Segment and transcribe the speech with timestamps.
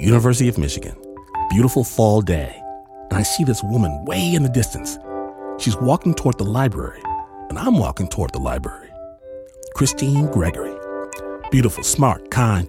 [0.00, 0.96] University of Michigan,
[1.50, 2.54] beautiful fall day,
[3.10, 4.98] and I see this woman way in the distance.
[5.58, 7.02] She's walking toward the library,
[7.50, 8.88] and I'm walking toward the library.
[9.74, 10.74] Christine Gregory.
[11.50, 12.66] Beautiful, smart, kind.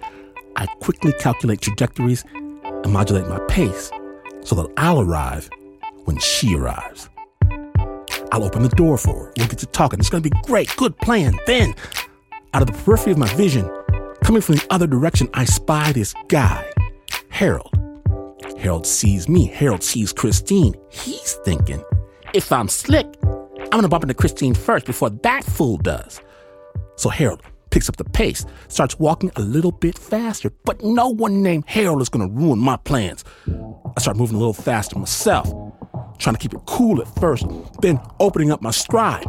[0.57, 3.91] I quickly calculate trajectories and modulate my pace
[4.43, 5.49] so that I'll arrive
[6.03, 7.07] when she arrives.
[8.33, 9.33] I'll open the door for her.
[9.37, 9.99] We'll get to talking.
[9.99, 10.75] It's going to be great.
[10.75, 11.37] Good plan.
[11.47, 11.75] Then,
[12.53, 13.69] out of the periphery of my vision,
[14.23, 16.70] coming from the other direction, I spy this guy,
[17.41, 17.75] Harold.
[18.59, 19.47] Harold sees me.
[19.47, 20.75] Harold sees Christine.
[20.91, 21.83] He's thinking,
[22.35, 23.07] if I'm slick,
[23.71, 26.21] I'm to bump into Christine first before that fool does.
[26.97, 31.41] So Harold picks up the pace, starts walking a little bit faster, but no one
[31.41, 33.25] named Harold is to ruin my plans.
[33.47, 35.51] I start moving a little faster myself,
[36.19, 37.47] trying to keep it cool at first,
[37.81, 39.25] then opening up my stride.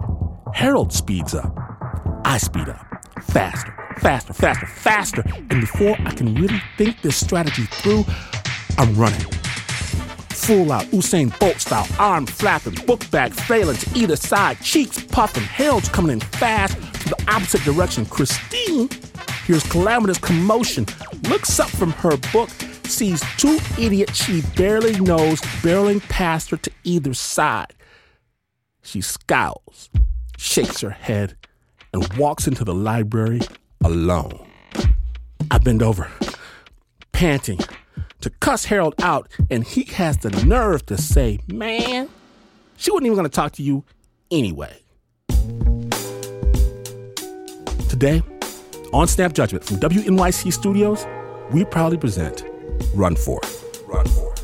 [0.52, 1.50] Harold speeds up.
[2.26, 2.86] I speed up.
[3.22, 5.22] Faster, faster, faster, faster.
[5.50, 8.04] And before I can really think this strategy through,
[8.76, 9.20] I'm running.
[10.30, 15.44] Full out Usain Bolt style, arm flapping, book bag flailing to either side, cheeks puffing,
[15.44, 18.04] Harold's coming in fast to the opposite direction.
[18.06, 18.88] Christine
[19.46, 20.84] hears calamitous commotion,
[21.28, 22.50] looks up from her book,
[22.84, 27.72] sees two idiots she barely knows barreling past her to either side.
[28.82, 29.90] She scowls,
[30.36, 31.36] shakes her head,
[31.92, 33.42] and walks into the library
[33.84, 34.46] alone.
[35.50, 36.10] I bend over,
[37.12, 37.60] panting,
[38.20, 42.08] to cuss Harold out, and he has the nerve to say, Man,
[42.76, 43.84] she wasn't even to talk to you
[44.30, 44.78] anyway.
[47.88, 48.22] Today,
[48.92, 51.06] on Snap Judgment from WNYC Studios,
[51.50, 52.44] we proudly present
[52.94, 53.82] Run For It.
[53.86, 54.34] Run For.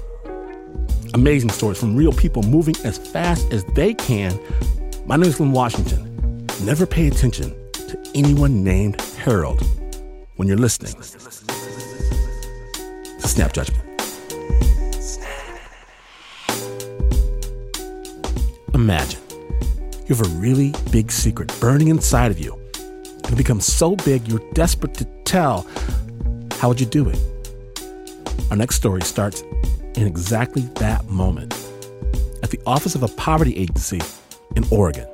[1.14, 4.38] Amazing stories from real people moving as fast as they can.
[5.06, 6.46] My name is Glynn Washington.
[6.62, 9.62] Never pay attention to anyone named Harold
[10.36, 10.94] when you're listening
[13.18, 13.84] Snap Judgment.
[18.74, 19.20] Imagine
[20.06, 22.54] you have a really big secret burning inside of you.
[23.24, 25.66] And it becomes so big you're desperate to tell.
[26.52, 27.18] How would you do it?
[28.50, 29.42] Our next story starts
[29.94, 31.54] in exactly that moment
[32.42, 34.00] at the office of a poverty agency
[34.56, 35.06] in Oregon.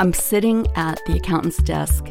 [0.00, 2.06] I'm sitting at the accountant's desk.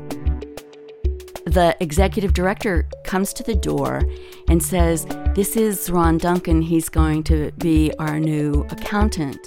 [1.47, 4.03] The executive director comes to the door
[4.47, 6.61] and says, This is Ron Duncan.
[6.61, 9.39] He's going to be our new accountant.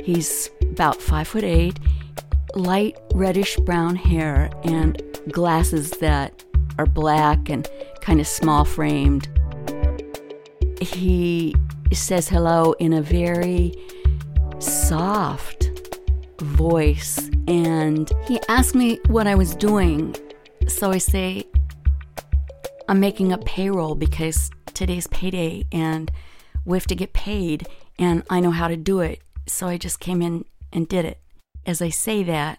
[0.00, 1.78] He's about five foot eight,
[2.56, 6.42] light reddish brown hair, and glasses that
[6.78, 7.70] are black and
[8.00, 9.28] kind of small framed.
[10.80, 11.54] He
[11.92, 13.72] says hello in a very
[14.58, 15.70] soft
[16.40, 20.16] voice and he asked me what I was doing.
[20.68, 21.44] So I say,
[22.88, 26.10] I'm making up payroll because today's payday and
[26.64, 27.66] we have to get paid
[27.98, 29.20] and I know how to do it.
[29.46, 31.20] So I just came in and did it.
[31.64, 32.58] As I say that,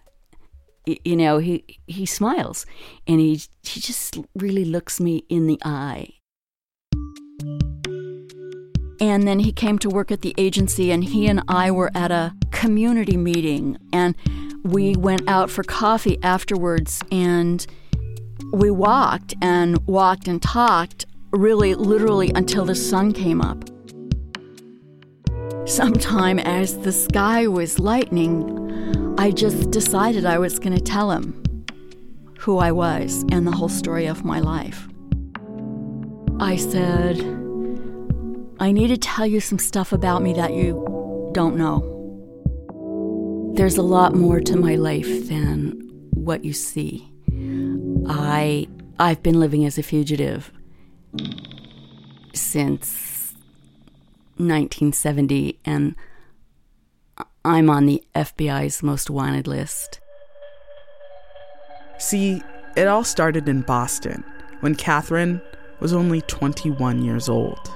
[0.86, 2.64] you know, he he smiles
[3.06, 6.14] and he he just really looks me in the eye.
[9.00, 12.10] And then he came to work at the agency and he and I were at
[12.10, 14.16] a community meeting and
[14.64, 17.66] we went out for coffee afterwards and
[18.52, 23.64] we walked and walked and talked really literally until the sun came up.
[25.66, 31.64] Sometime as the sky was lightening, I just decided I was going to tell him
[32.38, 34.88] who I was and the whole story of my life.
[36.40, 37.18] I said,
[38.60, 41.97] I need to tell you some stuff about me that you don't know.
[43.58, 45.72] There's a lot more to my life than
[46.14, 47.12] what you see.
[48.08, 48.68] I
[49.00, 50.52] I've been living as a fugitive
[52.32, 53.34] since
[54.36, 55.96] 1970 and
[57.44, 59.98] I'm on the FBI's most wanted list.
[61.98, 62.40] See,
[62.76, 64.22] it all started in Boston
[64.60, 65.42] when Katherine
[65.80, 67.72] was only 21 years old.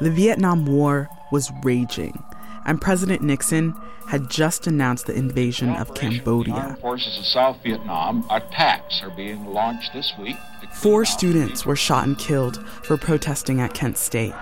[0.00, 2.18] The Vietnam War was raging,
[2.64, 3.74] and President Nixon
[4.08, 6.76] had just announced the invasion of Cambodia.
[6.80, 10.36] Forces of South Vietnam attacks are being launched this week.
[10.72, 14.34] Four students were shot and killed for protesting at Kent State,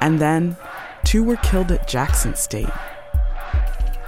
[0.00, 0.56] and then
[1.04, 2.70] two were killed at Jackson State.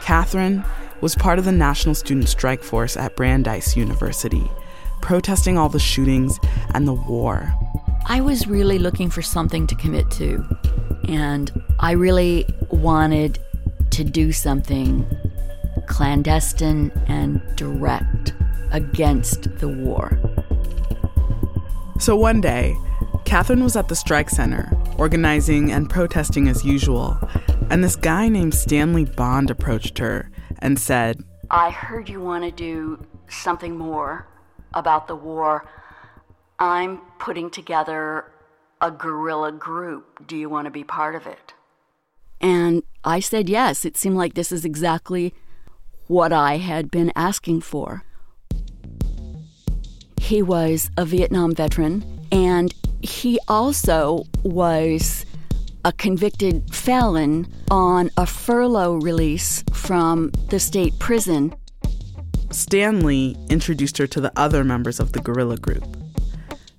[0.00, 0.64] Katherine
[1.00, 4.50] was part of the National Student Strike Force at Brandeis University,
[5.00, 6.38] protesting all the shootings
[6.74, 7.54] and the war.
[8.06, 10.44] I was really looking for something to commit to,
[11.06, 13.38] and I really wanted
[14.00, 15.06] to do something
[15.86, 18.32] clandestine and direct
[18.70, 20.18] against the war.
[21.98, 22.74] So one day,
[23.26, 27.18] Katherine was at the strike center, organizing and protesting as usual,
[27.68, 30.30] and this guy named Stanley Bond approached her
[30.60, 34.26] and said, I heard you want to do something more
[34.72, 35.68] about the war.
[36.58, 38.32] I'm putting together
[38.80, 40.26] a guerrilla group.
[40.26, 41.52] Do you want to be part of it?
[42.40, 43.84] And I said yes.
[43.84, 45.34] It seemed like this is exactly
[46.06, 48.04] what I had been asking for.
[50.20, 55.24] He was a Vietnam veteran, and he also was
[55.84, 61.54] a convicted felon on a furlough release from the state prison.
[62.50, 65.84] Stanley introduced her to the other members of the guerrilla group.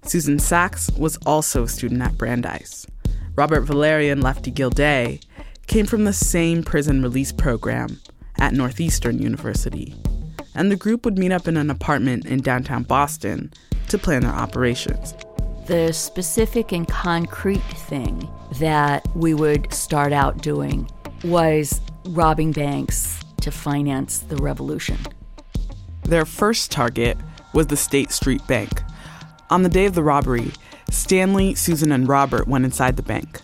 [0.03, 2.85] Susan Saxe was also a student at Brandeis.
[3.35, 5.19] Robert Valerian Lefty Gilday
[5.71, 7.97] came from the same prison release program
[8.39, 9.95] at Northeastern University.
[10.53, 13.53] And the group would meet up in an apartment in downtown Boston
[13.87, 15.15] to plan their operations.
[15.67, 18.29] The specific and concrete thing
[18.59, 20.91] that we would start out doing
[21.23, 21.79] was
[22.09, 24.97] robbing banks to finance the revolution.
[26.03, 27.17] Their first target
[27.53, 28.81] was the State Street Bank.
[29.49, 30.51] On the day of the robbery,
[30.89, 33.39] Stanley, Susan, and Robert went inside the bank.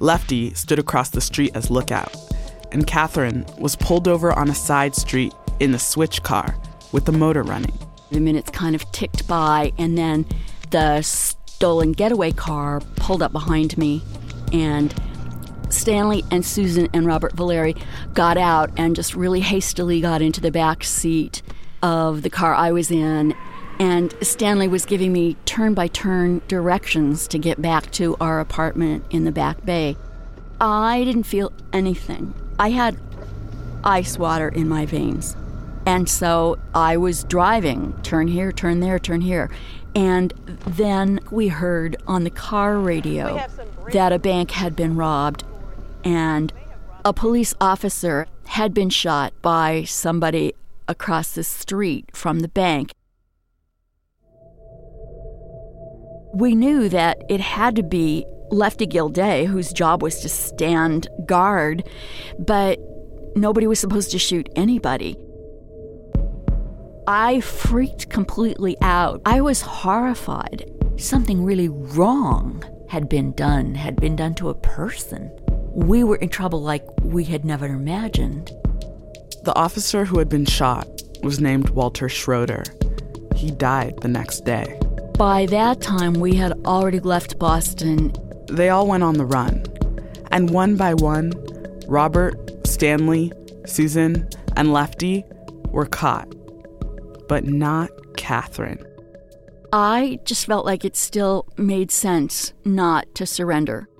[0.00, 2.16] Lefty stood across the street as lookout,
[2.72, 6.56] and Katherine was pulled over on a side street in the switch car
[6.90, 7.78] with the motor running.
[8.10, 10.24] The minutes kind of ticked by, and then
[10.70, 14.02] the stolen getaway car pulled up behind me,
[14.54, 14.94] and
[15.68, 17.76] Stanley and Susan and Robert Valeri
[18.14, 21.42] got out and just really hastily got into the back seat
[21.82, 23.34] of the car I was in.
[23.80, 29.06] And Stanley was giving me turn by turn directions to get back to our apartment
[29.08, 29.96] in the back bay.
[30.60, 32.34] I didn't feel anything.
[32.58, 32.98] I had
[33.82, 35.34] ice water in my veins.
[35.86, 39.50] And so I was driving, turn here, turn there, turn here.
[39.94, 40.34] And
[40.66, 43.42] then we heard on the car radio
[43.92, 45.42] that a bank had been robbed
[46.04, 46.52] and
[47.02, 50.54] a police officer had been shot by somebody
[50.86, 52.92] across the street from the bank.
[56.32, 61.88] We knew that it had to be Lefty Gilday, whose job was to stand guard,
[62.38, 62.78] but
[63.36, 65.16] nobody was supposed to shoot anybody.
[67.06, 69.20] I freaked completely out.
[69.24, 70.70] I was horrified.
[70.96, 75.30] Something really wrong had been done, had been done to a person.
[75.72, 78.52] We were in trouble like we had never imagined.
[79.42, 80.86] The officer who had been shot
[81.22, 82.64] was named Walter Schroeder.
[83.34, 84.78] He died the next day.
[85.20, 88.10] By that time, we had already left Boston.
[88.48, 89.66] They all went on the run.
[90.30, 91.34] And one by one,
[91.86, 93.30] Robert, Stanley,
[93.66, 94.26] Susan,
[94.56, 95.22] and Lefty
[95.72, 96.26] were caught.
[97.28, 98.82] But not Katherine.
[99.74, 103.90] I just felt like it still made sense not to surrender.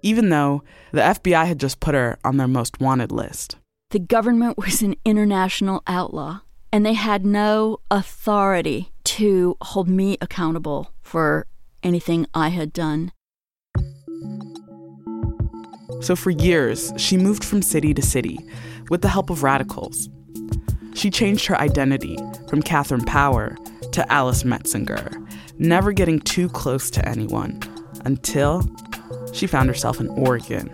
[0.00, 3.56] Even though the FBI had just put her on their most wanted list.
[3.90, 6.40] The government was an international outlaw,
[6.72, 11.44] and they had no authority to hold me accountable for
[11.82, 13.10] anything I had done.
[16.00, 18.38] So for years, she moved from city to city
[18.90, 20.08] with the help of radicals.
[20.94, 22.16] She changed her identity
[22.48, 23.56] from Katherine Power
[23.90, 25.12] to Alice Metzinger,
[25.58, 27.60] never getting too close to anyone
[28.04, 28.62] until
[29.32, 30.70] she found herself in Oregon.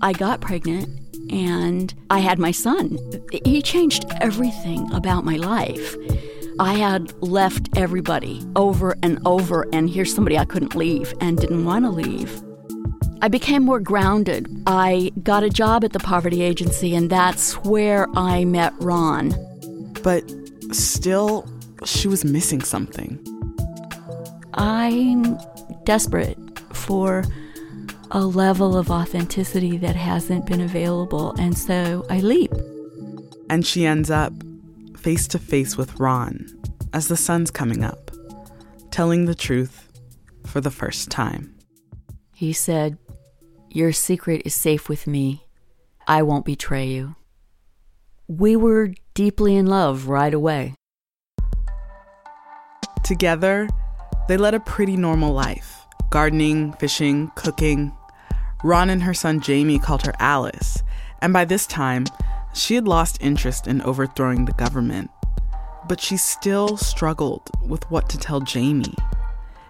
[0.00, 0.88] I got pregnant
[1.28, 3.00] and I had my son.
[3.44, 5.96] He changed everything about my life.
[6.58, 11.64] I had left everybody over and over, and here's somebody I couldn't leave and didn't
[11.64, 12.42] want to leave.
[13.22, 14.46] I became more grounded.
[14.66, 19.34] I got a job at the poverty agency, and that's where I met Ron.
[20.02, 20.22] But
[20.72, 21.48] still,
[21.84, 23.18] she was missing something.
[24.54, 25.38] I'm
[25.84, 26.38] desperate
[26.72, 27.24] for
[28.12, 32.52] a level of authenticity that hasn't been available, and so I leap.
[33.50, 34.32] And she ends up
[35.04, 36.48] face to face with Ron
[36.94, 38.10] as the sun's coming up,
[38.90, 39.92] telling the truth
[40.46, 41.54] for the first time.
[42.34, 42.96] He said,
[43.68, 45.44] Your secret is safe with me.
[46.08, 47.16] I won't betray you.
[48.28, 50.74] We were deeply in love right away.
[53.04, 53.68] Together,
[54.26, 57.92] they led a pretty normal life gardening, fishing, cooking,
[58.62, 60.82] Ron and her son Jamie called her Alice,
[61.20, 62.06] and by this time,
[62.54, 65.10] she had lost interest in overthrowing the government.
[65.86, 68.94] But she still struggled with what to tell Jamie.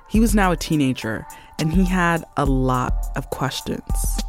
[0.09, 1.27] He was now a teenager,
[1.59, 4.21] and he had a lot of questions.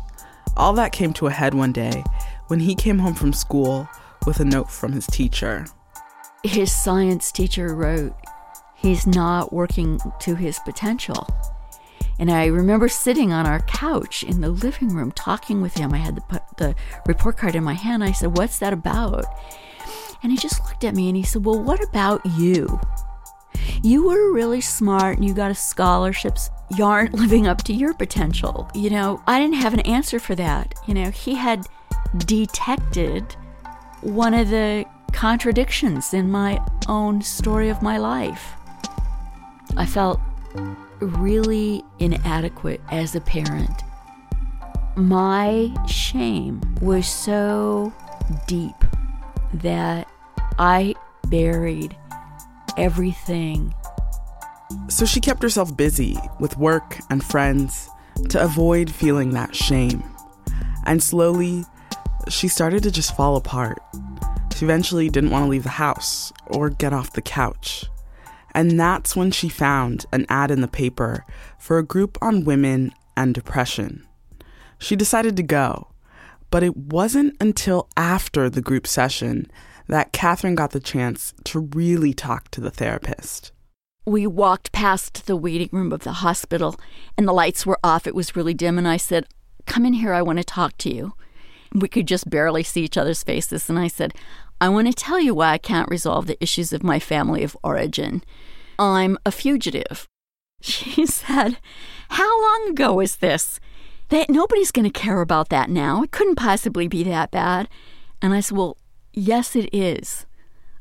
[0.58, 2.04] All that came to a head one day
[2.48, 3.88] when he came home from school
[4.26, 5.66] with a note from his teacher.
[6.44, 8.16] His science teacher wrote,
[8.76, 11.28] He's not working to his potential.
[12.18, 15.94] And I remember sitting on our couch in the living room talking with him.
[15.94, 18.04] I had the, the report card in my hand.
[18.04, 19.26] I said, What's that about?
[20.24, 22.80] And he just looked at me and he said, Well, what about you?
[23.84, 26.50] You were really smart and you got a scholarships.
[26.76, 28.70] You aren't living up to your potential.
[28.74, 30.74] You know, I didn't have an answer for that.
[30.88, 31.68] You know, he had
[32.18, 33.36] detected
[34.02, 38.54] one of the contradictions in my own story of my life.
[39.78, 40.20] I felt
[41.00, 43.84] really inadequate as a parent.
[44.96, 47.94] My shame was so
[48.48, 48.76] deep
[49.56, 50.08] that
[50.58, 50.96] I
[51.28, 51.96] buried
[52.78, 53.74] everything.
[54.88, 57.90] So she kept herself busy with work and friends
[58.30, 60.04] to avoid feeling that shame.
[60.86, 61.66] And slowly,
[62.30, 63.80] she started to just fall apart.
[64.56, 67.86] She eventually didn't want to leave the house or get off the couch.
[68.56, 71.26] And that's when she found an ad in the paper
[71.60, 74.08] for a group on women and depression.
[74.80, 75.90] She decided to go,
[76.50, 79.52] but it wasn't until after the group session
[79.88, 83.52] that Katherine got the chance to really talk to the therapist.
[84.06, 86.80] We walked past the waiting room of the hospital,
[87.18, 88.08] and the lights were off.
[88.08, 89.28] It was really dim, and I said,
[89.66, 91.14] Come in here, I want to talk to you.
[91.74, 94.14] We could just barely see each other's faces, and I said,
[94.62, 97.58] I want to tell you why I can't resolve the issues of my family of
[97.64, 98.24] origin.
[98.80, 100.08] I'm a fugitive.
[100.62, 101.60] She said,
[102.10, 103.60] How long ago was this?
[104.10, 106.02] That nobody's going to care about that now.
[106.02, 107.68] It couldn't possibly be that bad.
[108.20, 108.78] And I said, Well,
[109.14, 110.26] yes, it is.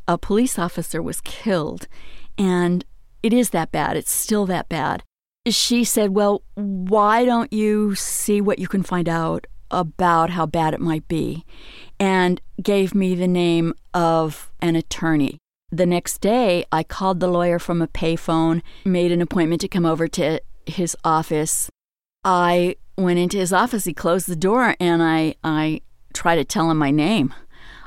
[0.08, 1.86] A police officer was killed,
[2.38, 2.84] and
[3.22, 3.96] it is that bad.
[3.96, 5.02] It's still that bad.
[5.46, 10.74] She said, Well, why don't you see what you can find out about how bad
[10.74, 11.44] it might be?
[12.00, 15.38] And gave me the name of an attorney.
[15.70, 19.84] The next day, I called the lawyer from a payphone, made an appointment to come
[19.84, 21.68] over to his office.
[22.24, 25.80] I went into his office, he closed the door, and I, I
[26.12, 27.34] tried to tell him my name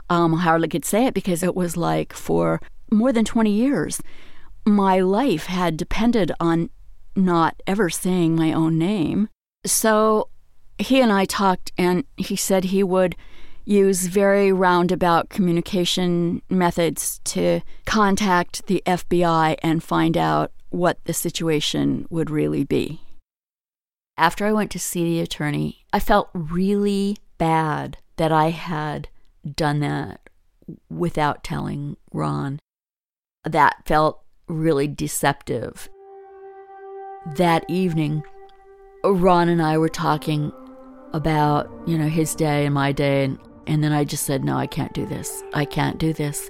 [0.09, 4.01] um, I hardly could say it because it was like for more than 20 years,
[4.65, 6.69] my life had depended on
[7.15, 9.29] not ever saying my own name.
[9.65, 10.29] So
[10.79, 13.15] he and I talked, and he said he would
[13.65, 22.05] use very roundabout communication methods to contact the FBI and find out what the situation
[22.09, 23.01] would really be.
[24.17, 29.09] After I went to see the attorney, I felt really bad that I had
[29.55, 30.29] done that
[30.89, 32.59] without telling Ron.
[33.43, 35.89] That felt really deceptive.
[37.35, 38.23] That evening,
[39.03, 40.51] Ron and I were talking
[41.13, 44.57] about, you know, his day and my day and and then I just said, "No,
[44.57, 45.43] I can't do this.
[45.53, 46.49] I can't do this."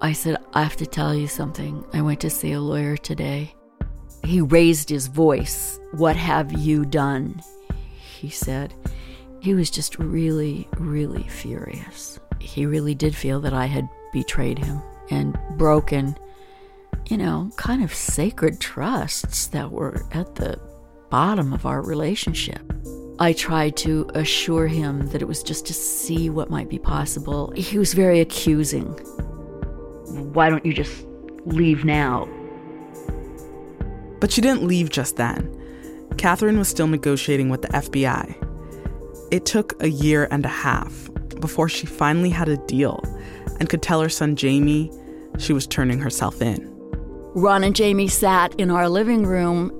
[0.00, 1.84] I said, "I have to tell you something.
[1.92, 3.54] I went to see a lawyer today."
[4.24, 5.78] He raised his voice.
[5.92, 7.40] "What have you done?"
[8.20, 8.74] he said.
[9.40, 12.18] He was just really, really furious.
[12.40, 16.16] He really did feel that I had betrayed him and broken,
[17.06, 20.60] you know, kind of sacred trusts that were at the
[21.10, 22.72] bottom of our relationship.
[23.20, 27.52] I tried to assure him that it was just to see what might be possible.
[27.54, 28.86] He was very accusing.
[30.32, 31.04] Why don't you just
[31.44, 32.26] leave now?
[34.20, 35.54] But she didn't leave just then.
[36.16, 38.34] Katherine was still negotiating with the FBI.
[39.30, 41.10] It took a year and a half
[41.40, 43.04] before she finally had a deal
[43.58, 44.90] and could tell her son Jamie
[45.38, 46.66] she was turning herself in.
[47.34, 49.70] Ron and Jamie sat in our living room,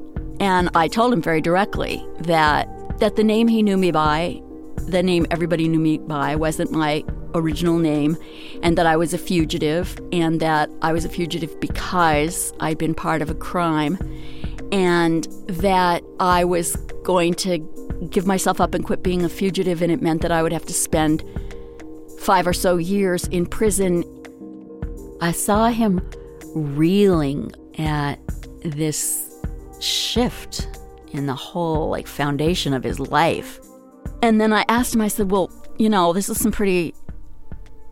[0.40, 2.68] and I told him very directly that,
[3.00, 4.40] that the name he knew me by,
[4.76, 7.04] the name everybody knew me by, wasn't my
[7.34, 8.16] original name,
[8.62, 12.94] and that I was a fugitive, and that I was a fugitive because I'd been
[12.94, 13.98] part of a crime,
[14.72, 17.58] and that I was going to
[18.10, 20.66] give myself up and quit being a fugitive, and it meant that I would have
[20.66, 21.24] to spend
[22.18, 24.04] five or so years in prison.
[25.20, 26.06] I saw him
[26.54, 28.18] reeling at
[28.62, 29.26] this
[29.80, 30.68] shift
[31.10, 33.60] in the whole like foundation of his life.
[34.22, 36.94] And then I asked him, I said, Well, you know, this is some pretty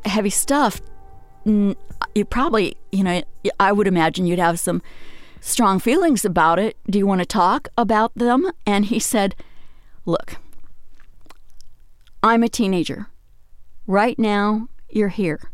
[0.04, 0.80] heavy stuff.
[1.44, 3.22] You probably, you know,
[3.58, 4.82] I would imagine you'd have some
[5.40, 6.76] strong feelings about it.
[6.88, 8.50] Do you want to talk about them?
[8.66, 9.34] And he said,
[10.04, 10.36] Look,
[12.22, 13.08] I'm a teenager.
[13.86, 15.50] Right now, you're here.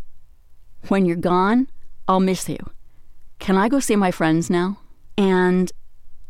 [0.89, 1.69] When you're gone,
[2.09, 2.59] I'll miss you.
[3.39, 4.79] Can I go see my friends now?
[5.17, 5.71] And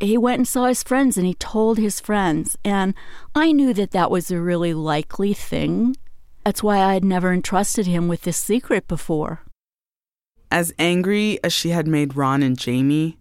[0.00, 2.56] he went and saw his friends and he told his friends.
[2.64, 2.94] And
[3.34, 5.96] I knew that that was a really likely thing
[6.44, 9.40] That's why I had never entrusted him with this secret before.
[10.50, 13.16] As angry as she had made Ron and Jamie,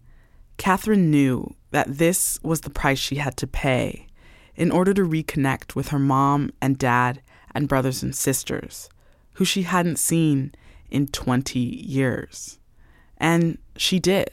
[0.58, 4.06] Katherine knew that this was the price she had to pay
[4.54, 7.22] in order to reconnect with her mom and dad
[7.54, 8.88] and brothers and sisters,
[9.34, 10.54] who she hadn't seen
[10.90, 12.58] in 20 years.
[13.16, 14.30] And she did.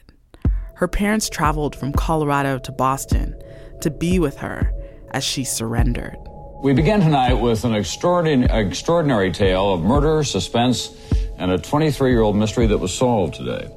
[0.81, 3.39] Her parents traveled from Colorado to Boston
[3.81, 4.73] to be with her
[5.11, 6.17] as she surrendered.
[6.63, 10.89] We begin tonight with an extraordinary, extraordinary tale of murder, suspense,
[11.37, 13.69] and a 23 year old mystery that was solved today.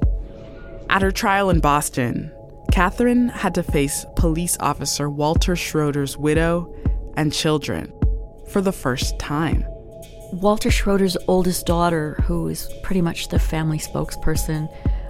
[0.89, 2.31] At her trial in Boston,
[2.71, 6.73] Katherine had to face police officer Walter Schroeder's widow
[7.15, 7.93] and children
[8.49, 9.63] for the first time.
[10.33, 14.67] Walter Schroeder's oldest daughter, who is pretty much the family spokesperson,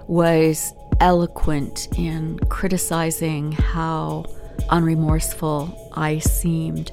[0.08, 4.26] was eloquent in criticizing how
[4.70, 6.92] unremorseful I seemed.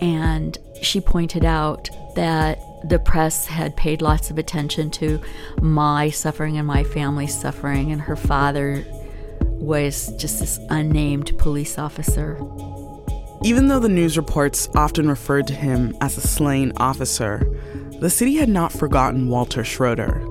[0.00, 2.58] And she pointed out that
[2.88, 5.20] the press had paid lots of attention to
[5.60, 8.84] my suffering and my family's suffering, and her father
[9.42, 12.38] was just this unnamed police officer.
[13.42, 17.46] Even though the news reports often referred to him as a slain officer,
[18.00, 20.22] the city had not forgotten Walter Schroeder.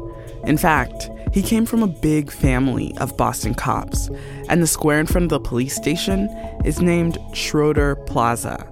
[0.46, 4.08] In fact, he came from a big family of Boston cops,
[4.50, 6.30] and the square in front of the police station
[6.64, 8.70] is named Schroeder Plaza.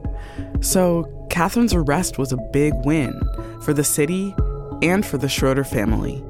[0.62, 3.20] So, Katherine's arrest was a big win
[3.62, 4.36] for the city
[4.84, 6.24] and for the Schroeder family.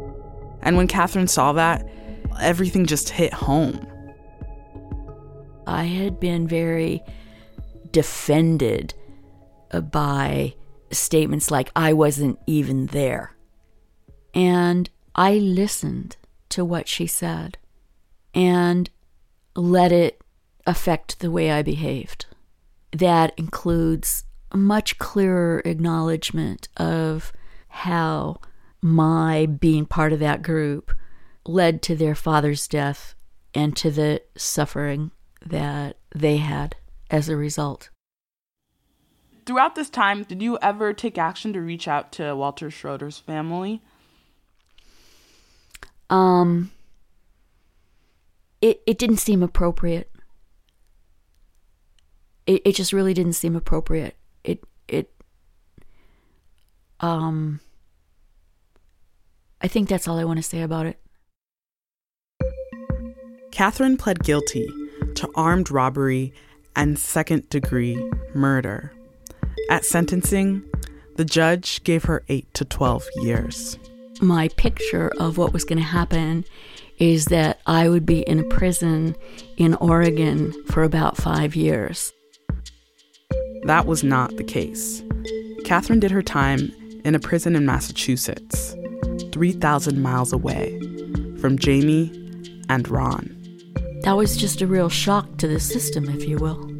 [0.61, 1.85] And when Katherine saw that,
[2.39, 3.85] everything just hit home.
[5.67, 7.03] I had been very
[7.91, 8.93] defended
[9.91, 10.55] by
[10.91, 13.35] statements like, I wasn't even there.
[14.33, 16.15] And I listened
[16.51, 17.57] to what she said
[18.33, 18.89] and
[19.55, 20.21] let it
[20.65, 22.25] affect the way I behaved.
[22.91, 27.31] That includes a much clearer acknowledgement of
[27.67, 28.37] how
[28.81, 30.91] my being part of that group
[31.45, 33.15] led to their father's death
[33.53, 35.11] and to the suffering
[35.45, 36.75] that they had
[37.09, 37.89] as a result.
[39.45, 43.81] Throughout this time, did you ever take action to reach out to Walter Schroeder's family?
[46.11, 46.71] Um,
[48.61, 50.11] it it didn't seem appropriate.
[52.45, 54.15] It it just really didn't seem appropriate.
[54.43, 55.11] It it
[56.99, 57.61] um
[59.61, 60.99] I think that's all I want to say about it.
[63.51, 64.67] Katherine pled guilty
[65.15, 66.33] to armed robbery
[66.75, 68.93] and second degree murder.
[69.69, 70.63] At sentencing,
[71.15, 73.77] the judge gave her 8 to 12 years.
[74.21, 76.45] My picture of what was going to happen
[76.99, 79.15] is that I would be in a prison
[79.57, 82.13] in Oregon for about five years.
[83.63, 85.01] That was not the case.
[85.65, 86.71] Katherine did her time
[87.03, 88.75] in a prison in Massachusetts,
[89.31, 90.79] 3,000 miles away
[91.39, 92.11] from Jamie
[92.69, 93.35] and Ron.
[94.03, 96.71] That was just a real shock to the system, if you will.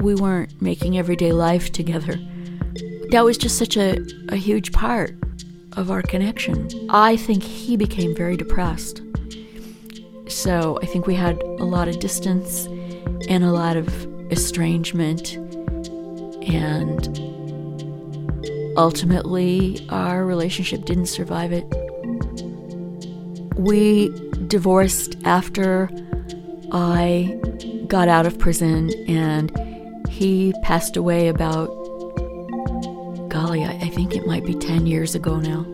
[0.00, 2.18] We weren't making everyday life together.
[3.08, 5.16] That was just such a, a huge part
[5.76, 6.68] of our connection.
[6.90, 9.02] I think he became very depressed.
[10.28, 12.66] So I think we had a lot of distance
[13.28, 13.88] and a lot of
[14.32, 15.34] estrangement.
[16.46, 17.18] And
[18.76, 21.64] ultimately, our relationship didn't survive it.
[23.56, 24.10] We
[24.46, 25.88] divorced after
[26.72, 27.38] I
[27.86, 29.50] got out of prison, and
[30.08, 31.68] he passed away about,
[33.44, 35.66] golly, I, think it might be 10 years ago now.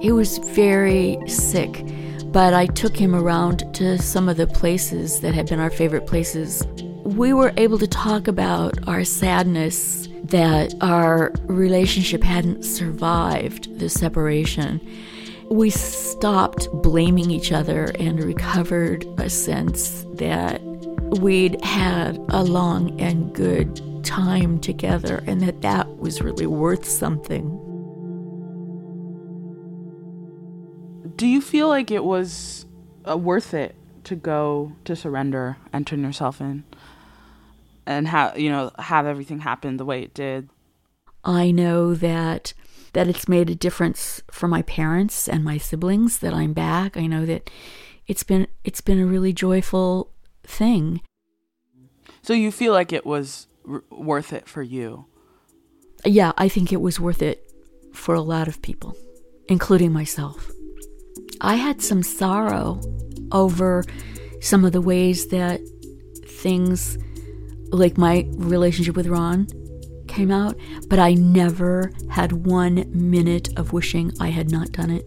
[0.00, 1.84] He was very sick,
[2.26, 6.06] but I took him around to some of the places that had been our favorite
[6.06, 6.64] places.
[7.02, 14.80] We were able to talk about our sadness that our relationship hadn't survived the separation
[15.50, 20.58] we stopped blaming each other and recovered a sense that
[21.20, 27.60] we'd had a long and good time together and that that was really worth something.
[31.16, 32.66] Do you feel like it was
[33.08, 36.64] uh, worth it to go to surrender and turn yourself in
[37.86, 40.48] and have, you know, have everything happen the way it did?
[41.24, 42.52] I know that
[42.92, 46.96] that it's made a difference for my parents and my siblings that I'm back.
[46.96, 47.50] I know that
[48.06, 50.10] it's been it's been a really joyful
[50.42, 51.00] thing.
[52.22, 55.06] So you feel like it was r- worth it for you?
[56.04, 57.50] Yeah, I think it was worth it
[57.92, 58.96] for a lot of people,
[59.48, 60.50] including myself.
[61.40, 62.80] I had some sorrow
[63.32, 63.84] over
[64.40, 65.60] some of the ways that
[66.26, 66.98] things
[67.70, 69.46] like my relationship with Ron
[70.06, 70.56] came out,
[70.88, 75.06] but I never had one minute of wishing I had not done it.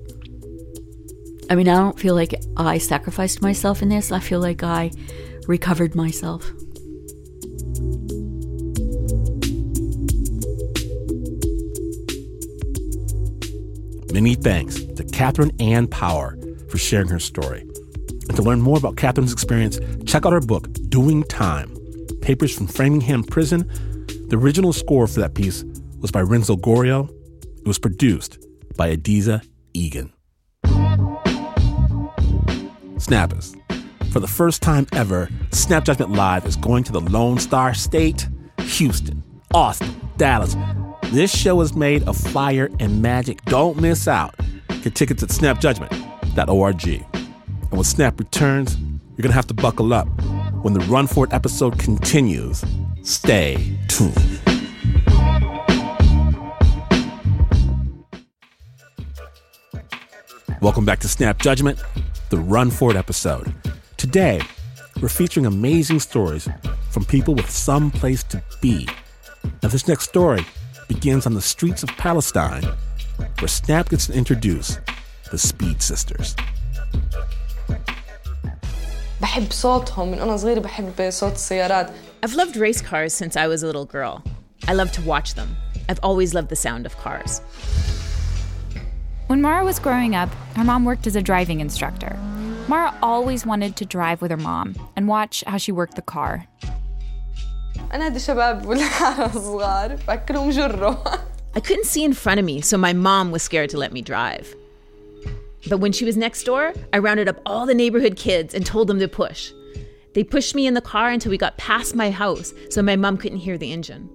[1.49, 4.11] I mean, I don't feel like I sacrificed myself in this.
[4.11, 4.91] I feel like I
[5.47, 6.51] recovered myself.
[14.11, 16.37] Many thanks to Katherine Ann Power
[16.69, 17.61] for sharing her story.
[17.61, 21.75] And to learn more about Katherine's experience, check out her book, Doing Time
[22.21, 23.69] Papers from Framingham Prison.
[24.29, 25.63] The original score for that piece
[25.99, 27.09] was by Renzo Gorio.
[27.59, 28.37] It was produced
[28.75, 30.11] by Adizah Eghan.
[32.99, 33.55] Snappers.
[34.11, 38.27] For the first time ever, Snap Judgment Live is going to the Lone Star State,
[38.59, 40.55] Houston, Austin, Dallas.
[41.11, 43.41] This show is made of fire and magic.
[43.45, 44.35] Don't miss out.
[44.81, 46.87] Get tickets at snapjudgment.org.
[46.87, 50.05] And when Snap returns, you're going to have to buckle up.
[50.63, 52.61] When the Run For It episode continues,
[53.03, 54.41] stay tuned.
[60.61, 61.81] Welcome back to Snap Judgment,
[62.31, 63.55] the Run For It episode.
[63.95, 64.41] Today,
[65.01, 66.49] we're featuring amazing stories
[66.89, 68.89] from people with some place to be.
[69.63, 70.45] Now, this next story
[70.87, 72.63] begins on the streets of Palestine,
[73.39, 74.79] where Snap gets to introduce
[75.31, 76.35] the Speed Sisters.
[82.23, 84.23] I've loved race cars since I was a little girl.
[84.67, 85.55] I love to watch them.
[85.89, 87.39] I've always loved the sound of cars.
[89.27, 92.17] When Mara was growing up, her mom worked as a driving instructor.
[92.67, 96.45] Mara always wanted to drive with her mom and watch how she worked the car.
[97.94, 100.96] أنادي شباب والحارة صغار بأكلهم جرو
[101.54, 104.00] I couldn't see in front of me, so my mom was scared to let me
[104.00, 104.54] drive.
[105.68, 108.88] But when she was next door, I rounded up all the neighborhood kids and told
[108.88, 109.52] them to push.
[110.14, 113.18] They pushed me in the car until we got past my house so my mom
[113.18, 114.08] couldn't hear the engine.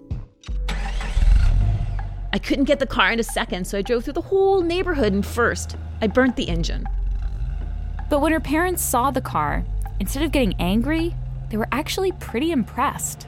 [2.34, 5.22] I couldn't get the car into second, so I drove through the whole neighborhood in
[5.22, 5.76] first.
[6.02, 6.86] I burnt the engine.
[8.10, 9.64] But when her parents saw the car,
[10.00, 11.16] instead of getting angry,
[11.50, 13.28] they were actually pretty impressed.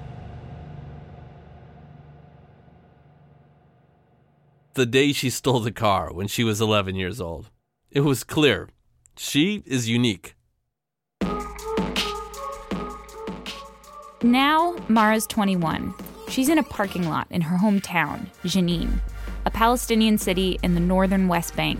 [4.74, 7.48] The day she stole the car when she was 11 years old.
[7.92, 8.70] It was clear.
[9.16, 10.34] She is unique.
[14.20, 15.94] Now, Mara's 21.
[16.28, 18.98] She's in a parking lot in her hometown, Jenin,
[19.44, 21.78] a Palestinian city in the northern West Bank.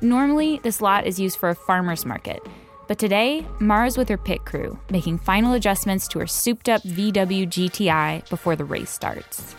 [0.00, 2.40] Normally, this lot is used for a farmer's market,
[2.88, 7.46] but today, Mara's with her pit crew, making final adjustments to her souped up VW
[7.46, 9.54] GTI before the race starts.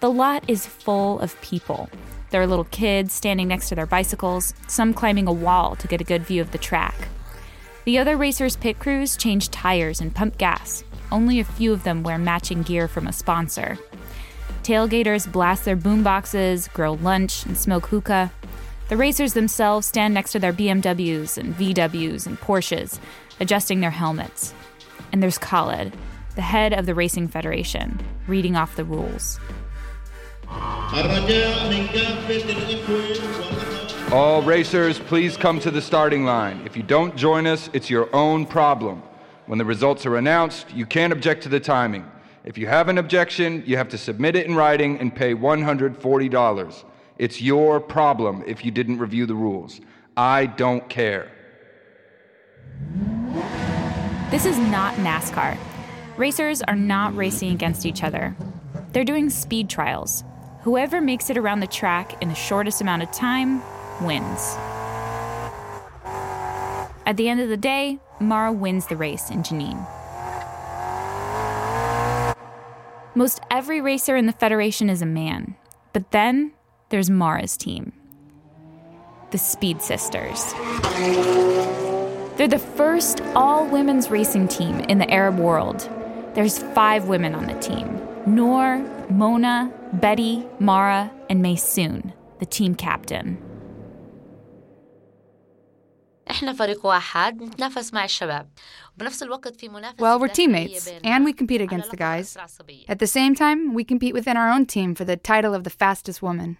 [0.00, 1.88] The lot is full of people.
[2.30, 6.02] There are little kids standing next to their bicycles, some climbing a wall to get
[6.02, 7.08] a good view of the track.
[7.86, 10.84] The other racers' pit crews change tires and pump gas.
[11.10, 13.78] Only a few of them wear matching gear from a sponsor.
[14.62, 18.32] Tailgaters blast their boomboxes, grill lunch, and smoke hookah.
[18.88, 22.98] The racers themselves stand next to their BMWs and VWs and Porsches,
[23.40, 24.52] adjusting their helmets.
[25.10, 25.96] And there's Khaled,
[26.34, 29.40] the head of the Racing Federation, reading off the rules.
[34.12, 36.62] All racers, please come to the starting line.
[36.64, 39.02] If you don't join us, it's your own problem.
[39.46, 42.10] When the results are announced, you can't object to the timing.
[42.44, 46.84] If you have an objection, you have to submit it in writing and pay $140.
[47.18, 49.80] It's your problem if you didn't review the rules.
[50.16, 51.32] I don't care.
[54.30, 55.58] This is not NASCAR.
[56.16, 58.36] Racers are not racing against each other.
[58.92, 60.24] They're doing speed trials.
[60.66, 63.62] Whoever makes it around the track in the shortest amount of time
[64.02, 64.56] wins.
[67.06, 69.86] At the end of the day, Mara wins the race in Jenin.
[73.14, 75.54] Most every racer in the Federation is a man,
[75.92, 76.50] but then
[76.88, 77.92] there's Mara's team
[79.30, 80.52] the Speed Sisters.
[82.36, 85.88] They're the first all women's racing team in the Arab world.
[86.34, 93.38] There's five women on the team Noor, Mona, Betty, Mara, and Maysoon, the team captain.
[99.98, 102.36] Well, we're teammates and we compete against the guys.
[102.88, 105.70] At the same time, we compete within our own team for the title of the
[105.70, 106.58] fastest woman.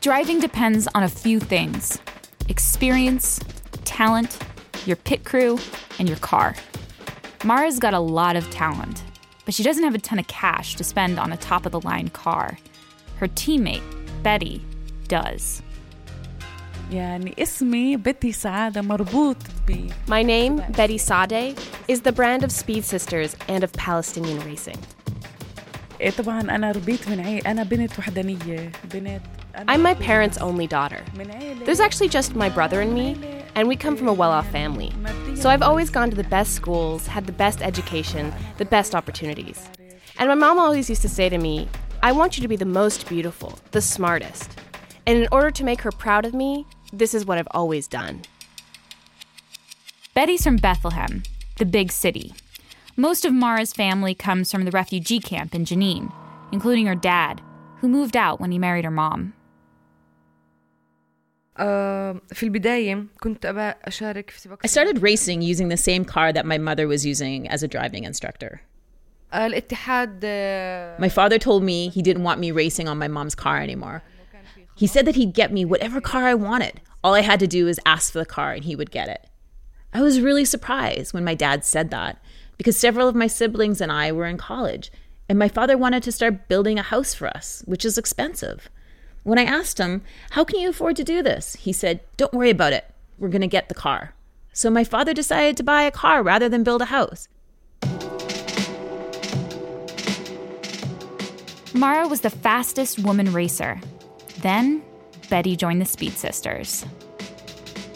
[0.00, 2.00] Driving depends on a few things
[2.48, 3.38] experience,
[3.84, 4.38] talent,
[4.86, 5.58] your pit crew,
[5.98, 6.54] and your car.
[7.44, 9.04] Mara's got a lot of talent,
[9.44, 11.80] but she doesn't have a ton of cash to spend on a top of the
[11.80, 12.58] line car.
[13.16, 13.82] Her teammate,
[14.24, 14.64] Betty,
[15.06, 15.62] does.
[20.08, 24.78] My name, Betty Saadeh, is the brand of Speed Sisters and of Palestinian racing.
[29.68, 31.04] I'm my parents' only daughter.
[31.64, 34.92] There's actually just my brother and me, and we come from a well off family.
[35.34, 39.68] So I've always gone to the best schools, had the best education, the best opportunities.
[40.18, 41.68] And my mom always used to say to me,
[42.02, 44.58] I want you to be the most beautiful, the smartest.
[45.06, 48.22] And in order to make her proud of me, this is what I've always done.
[50.14, 51.22] Betty's from Bethlehem,
[51.58, 52.34] the big city.
[52.96, 56.12] Most of Mara's family comes from the refugee camp in Jenin,
[56.50, 57.40] including her dad,
[57.80, 59.34] who moved out when he married her mom.
[62.33, 66.45] في البداية كنت أبى أشارك في سباق I started racing using the same car that
[66.45, 68.61] my mother was using as a driving instructor.
[69.33, 74.03] الاتحاد My father told me he didn't want me racing on my mom's car anymore.
[74.75, 76.81] He said that he'd get me whatever car I wanted.
[77.03, 79.27] All I had to do was ask for the car and he would get it.
[79.93, 82.17] I was really surprised when my dad said that
[82.57, 84.91] because several of my siblings and I were in college
[85.29, 88.69] and my father wanted to start building a house for us, which is expensive.
[89.28, 91.54] When I asked him, How can you afford to do this?
[91.56, 92.86] He said, Don't worry about it.
[93.18, 94.14] We're going to get the car.
[94.54, 97.28] So my father decided to buy a car rather than build a house.
[101.74, 103.78] Mara was the fastest woman racer.
[104.40, 104.82] Then,
[105.28, 106.86] Betty joined the Speed Sisters.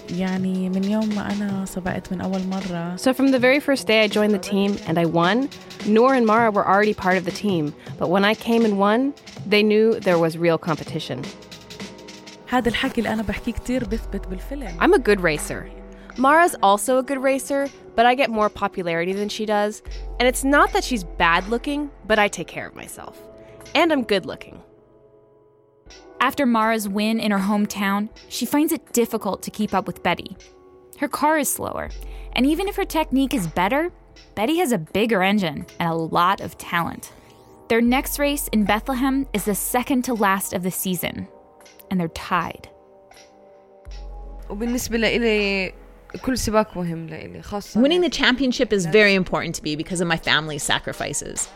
[0.10, 4.04] يعني من يوم ما أنا سبقت من أول مرة So from the very first day
[4.04, 5.50] I joined the team and I won,
[5.86, 7.74] Noor and Mara were already part of the team.
[8.00, 9.13] But when I came and won,
[9.46, 11.22] they knew there was real competition.
[12.50, 15.70] هذا الحكي اللي أنا بحكيه كتير بثبت بالفيلم I'm a good racer.
[16.18, 19.84] Mara's also a good racer, but I get more popularity than she does.
[20.20, 23.16] And it's not that she's bad looking, but I take care of myself.
[23.76, 24.58] And I'm good looking.
[26.22, 30.36] After Mara's win in her hometown, she finds it difficult to keep up with Betty.
[31.00, 31.90] Her car is slower,
[32.34, 33.92] and even if her technique is better,
[34.36, 37.13] Betty has a bigger engine and a lot of talent.
[37.70, 41.28] Their next race in Bethlehem is the second to last of the season,
[41.92, 42.70] and they're tied.
[44.50, 45.74] وبالنسبة لإلي
[46.22, 50.08] كل سباق مهم لإلي خاصة Winning the championship is very important to me because of
[50.08, 51.50] my family's sacrifices.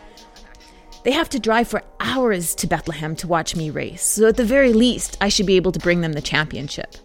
[1.06, 4.44] They have to drive for hours to Bethlehem to watch me race, so at the
[4.44, 6.96] very least, I should be able to bring them the championship.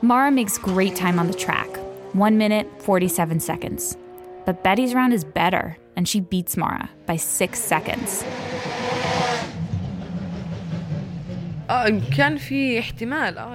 [0.00, 1.68] Mara makes great time on the track
[2.12, 3.96] 1 minute, 47 seconds.
[4.46, 8.22] But Betty's round is better, and she beats Mara by six seconds.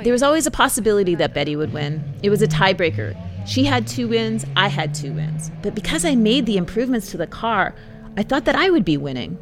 [0.04, 2.04] There was always a possibility that Betty would win.
[2.24, 3.16] It was a tiebreaker.
[3.46, 5.52] She had two wins, I had two wins.
[5.62, 7.76] But because I made the improvements to the car,
[8.18, 9.38] I thought that I would be winning.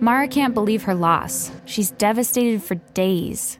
[0.00, 1.50] Mara can't believe her loss.
[1.64, 3.58] She's devastated for days.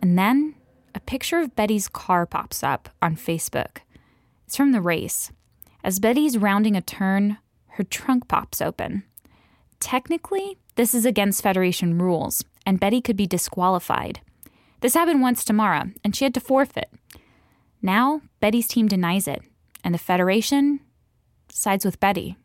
[0.00, 0.54] And then
[0.94, 3.78] a picture of Betty's car pops up on Facebook.
[4.46, 5.30] It's from the race.
[5.84, 7.38] As Betty's rounding a turn,
[7.72, 9.04] her trunk pops open.
[9.80, 14.20] Technically, this is against Federation rules, and Betty could be disqualified.
[14.80, 16.90] This happened once to Mara, and she had to forfeit.
[17.81, 19.41] Now, Betty's team denies it,
[19.83, 20.79] and the Federation
[21.49, 22.37] sides with Betty.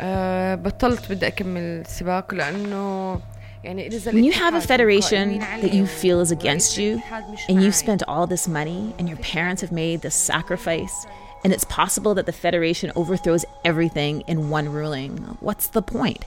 [0.00, 3.20] آه بطلت بدي أكمل السباق لأنه
[3.64, 6.76] يعني إذا When you have a الاتحاد federation قائمين that you عليه feel is against
[6.78, 7.70] you, الاتحاد مش and معي.
[7.70, 11.06] you've spent all this money, and your parents have made this sacrifice,
[11.44, 16.24] and it's possible that the federation overthrows everything in one ruling, what's the point?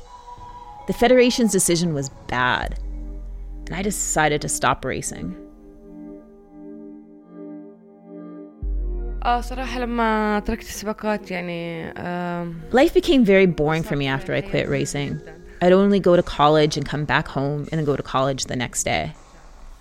[0.87, 2.69] The federation's decision was bad,
[3.68, 5.36] and I decided to stop racing.
[12.72, 15.20] Life became very boring for me after I quit racing.
[15.60, 18.56] I'd only go to college and come back home and then go to college the
[18.56, 19.12] next day.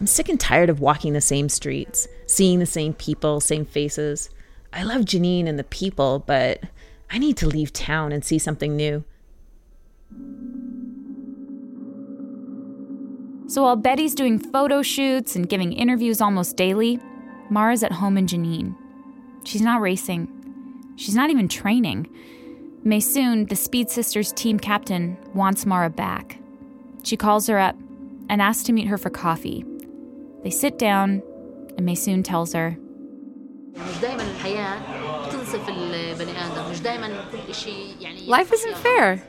[0.02, 4.30] I'm sick and tired of walking the same streets, seeing the same people, same faces.
[4.74, 6.62] I love Jenin and the people, but
[7.10, 9.06] I need to leave town and see something new.
[13.48, 17.00] So while Betty's doing photo shoots and giving interviews almost daily,
[17.50, 18.76] Mara's at home in Jenin.
[19.46, 20.28] She's not racing.
[20.98, 22.10] She's not even training.
[22.84, 26.40] Maysoon, the Speed Sisters team captain, wants Mara back.
[27.04, 27.78] She calls her up
[28.30, 29.64] and asks to meet her for coffee.
[30.44, 31.24] They sit down,
[31.78, 32.78] and Maysoon tells her,
[38.28, 39.24] Life isn't fair.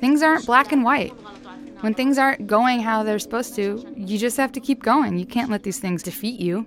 [0.00, 1.12] Things aren't black and white.
[1.81, 5.17] When things aren't going how they're supposed to, you just have to keep going.
[5.17, 6.65] You can't let these things defeat you.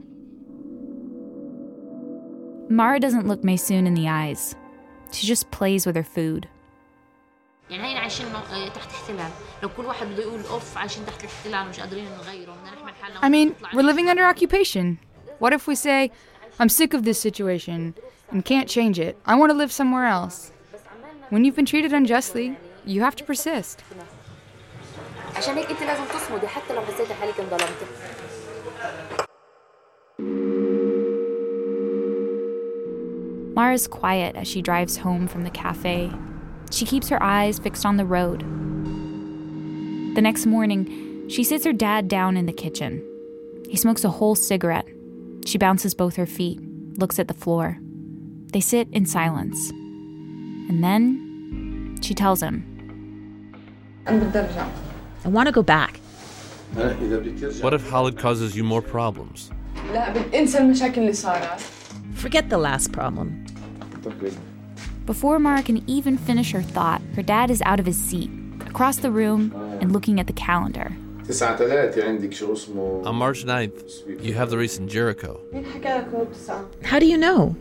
[2.68, 4.54] Mara doesn't look Maysoon in the eyes.
[5.12, 6.48] She just plays with her food.
[7.70, 9.30] يعني هينا عايشين آه، تحت احتلال
[9.62, 13.20] لو كل واحد بده يقول اوف عايشين تحت الاحتلال ومش قادرين نغيره بدنا نحمل حالنا
[13.20, 14.98] I mean, we're living under occupation.
[15.38, 16.10] What if we say,
[16.60, 17.94] I'm sick of this situation
[18.32, 19.18] and can't change it?
[19.26, 20.52] I want to live somewhere else.
[21.30, 23.82] When you've been treated unjustly, you have to persist.
[25.40, 27.86] عشان هيك انت لازم تصمدي حتى لو حسيتي حالك انظلمتي
[33.56, 36.12] Mara's quiet as she drives home from the cafe.
[36.70, 38.40] She keeps her eyes fixed on the road.
[40.14, 40.82] The next morning,
[41.28, 43.02] she sits her dad down in the kitchen.
[43.68, 44.86] He smokes a whole cigarette.
[45.46, 46.60] She bounces both her feet,
[46.98, 47.78] looks at the floor.
[48.52, 49.70] They sit in silence.
[50.68, 52.64] And then she tells him,
[55.23, 55.99] I want to go back.
[56.73, 59.51] What if Khalid causes you more problems?
[62.15, 63.45] Forget the last problem.
[65.05, 68.29] Before Mara can even finish her thought, her dad is out of his seat,
[68.61, 70.95] across the room, and looking at the calendar.
[71.27, 75.39] On March 9th, you have the race in Jericho.
[76.83, 77.55] How do you know?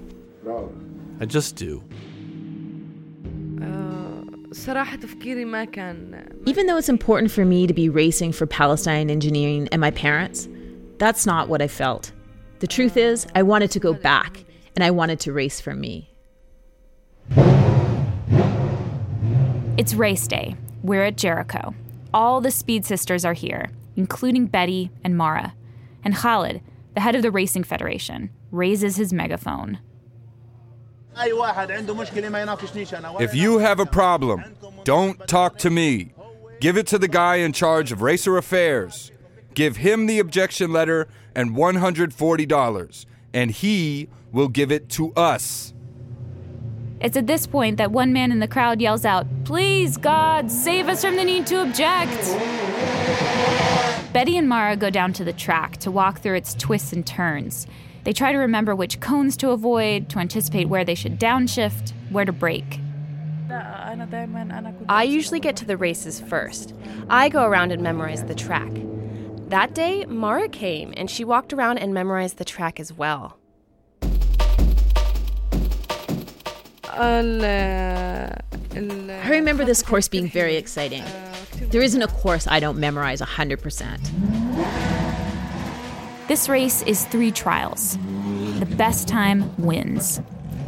[1.21, 1.83] I just do.
[6.47, 10.49] Even though it's important for me to be racing for Palestine Jenin and my parents,
[10.99, 12.13] that's not what I felt.
[12.59, 16.11] The truth is, I wanted to go back and I wanted to race for me.
[19.77, 20.57] It's race day.
[20.83, 21.75] We're at Jericho.
[22.13, 25.55] All the Speed Sisters are here, including Betty and Mara.
[26.05, 26.61] And Khalid,
[26.95, 29.79] the head of the Racing Federation, raises his megaphone.
[33.21, 34.45] If you have a problem,
[34.85, 36.13] don't talk to me.
[36.61, 39.11] Give it to the guy in charge of racer affairs.
[39.55, 45.75] Give him the objection letter and $140, and he will give it to us.
[47.01, 50.87] It's at this point that one man in the crowd yells out, Please, God, save
[50.89, 52.37] us from the need to object.
[54.13, 57.67] Betty and Mara go down to the track to walk through its twists and turns.
[58.05, 62.25] They try to remember which cones to avoid, to anticipate where they should downshift, where
[62.25, 62.81] to brake.
[64.89, 66.73] I usually get to the races first.
[67.09, 68.71] I go around and memorize the track.
[69.49, 73.37] That day, Mara came and she walked around and memorized the track as well.
[76.93, 78.37] I
[79.29, 81.03] remember this course being very exciting.
[81.71, 85.00] There isn't a course I don't memorize 100%.
[86.31, 87.99] This race is three trials.
[88.61, 90.21] The best time wins.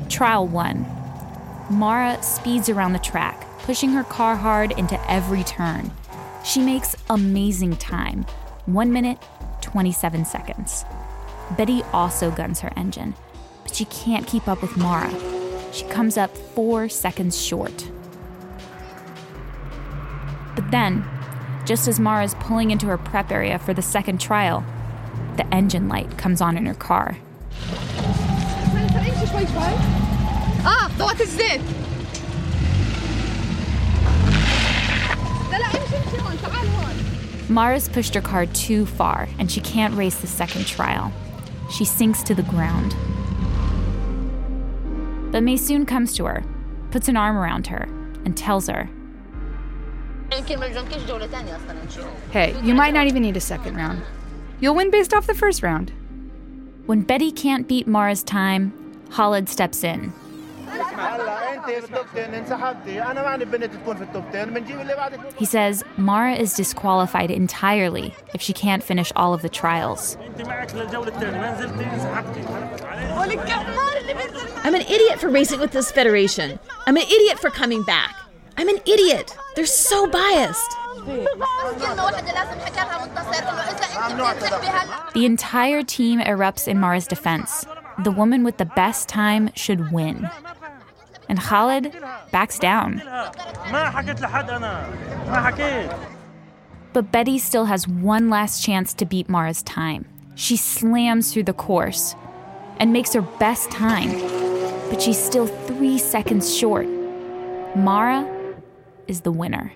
[0.08, 0.84] Trial one
[1.70, 5.92] Mara speeds around the track, pushing her car hard into every turn.
[6.44, 8.26] She makes amazing time
[8.66, 9.22] 1 minute,
[9.60, 10.84] 27 seconds.
[11.56, 13.14] Betty also guns her engine,
[13.62, 15.14] but she can't keep up with Mara.
[15.72, 17.88] She comes up four seconds short.
[20.56, 21.04] But then,
[21.64, 24.64] just as Mara's pulling into her prep area for the second trial,
[25.36, 27.16] the engine light comes on in her car.
[30.64, 31.62] Ah, what is this?
[37.48, 41.12] Mara's pushed her car too far and she can't race the second trial.
[41.70, 42.94] She sinks to the ground.
[45.32, 46.44] But Maysoon comes to her,
[46.90, 47.88] puts an arm around her,
[48.24, 48.88] and tells her
[52.30, 54.02] Hey, you might not even need a second round.
[54.62, 55.90] You'll win based off the first round.
[56.86, 58.72] When Betty can't beat Mara's time,
[59.10, 60.12] Khalid steps in.
[65.36, 70.16] He says Mara is disqualified entirely if she can't finish all of the trials.
[74.64, 76.60] I'm an idiot for racing with this federation.
[76.86, 78.14] I'm an idiot for coming back.
[78.56, 79.36] I'm an idiot.
[79.56, 80.76] They're so biased.
[85.14, 87.64] The entire team erupts in Mara's defense.
[88.04, 90.30] The woman with the best time should win.
[91.28, 91.92] And Khalid
[92.30, 93.02] backs down.
[96.92, 100.06] But Betty still has one last chance to beat Mara's time.
[100.34, 102.14] She slams through the course
[102.78, 104.10] and makes her best time,
[104.90, 106.86] but she's still three seconds short.
[107.76, 108.26] Mara
[109.06, 109.72] is the winner.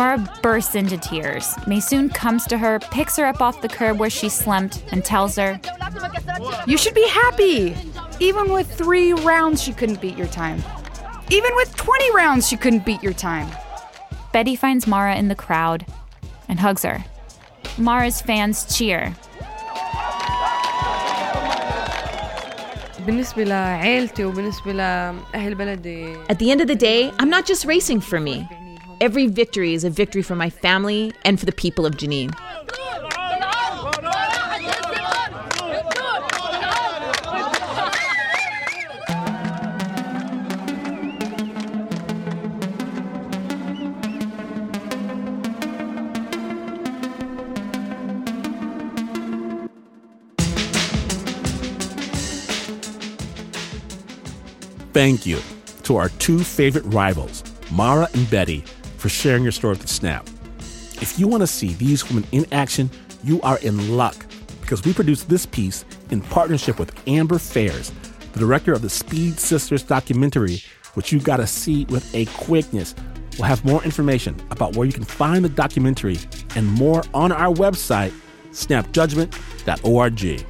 [0.00, 1.44] Mara bursts into tears.
[1.66, 5.36] Maysoon comes to her, picks her up off the curb where she slumped, and tells
[5.36, 5.60] her,
[6.66, 7.76] You should be happy!
[8.18, 10.62] Even with three rounds, she couldn't beat your time.
[11.28, 13.46] Even with 20 rounds, she couldn't beat your time.
[14.32, 15.84] Betty finds Mara in the crowd
[16.48, 17.04] and hugs her.
[17.76, 19.14] Mara's fans cheer.
[26.30, 28.48] At the end of the day, I'm not just racing for me.
[29.00, 32.34] Every victory is a victory for my family and for the people of Jenin.
[54.92, 55.40] Thank you
[55.84, 58.62] to our two favorite rivals, Mara and Betty,
[59.00, 60.28] for sharing your story with Snap.
[61.00, 62.90] If you want to see these women in action,
[63.24, 64.26] you are in luck
[64.60, 67.92] because we produced this piece in partnership with Amber Fares,
[68.32, 70.62] the director of the Speed Sisters documentary,
[70.94, 72.94] which you got to see with a quickness.
[73.38, 76.18] We'll have more information about where you can find the documentary
[76.54, 78.12] and more on our website,
[78.50, 80.46] snapjudgment.org.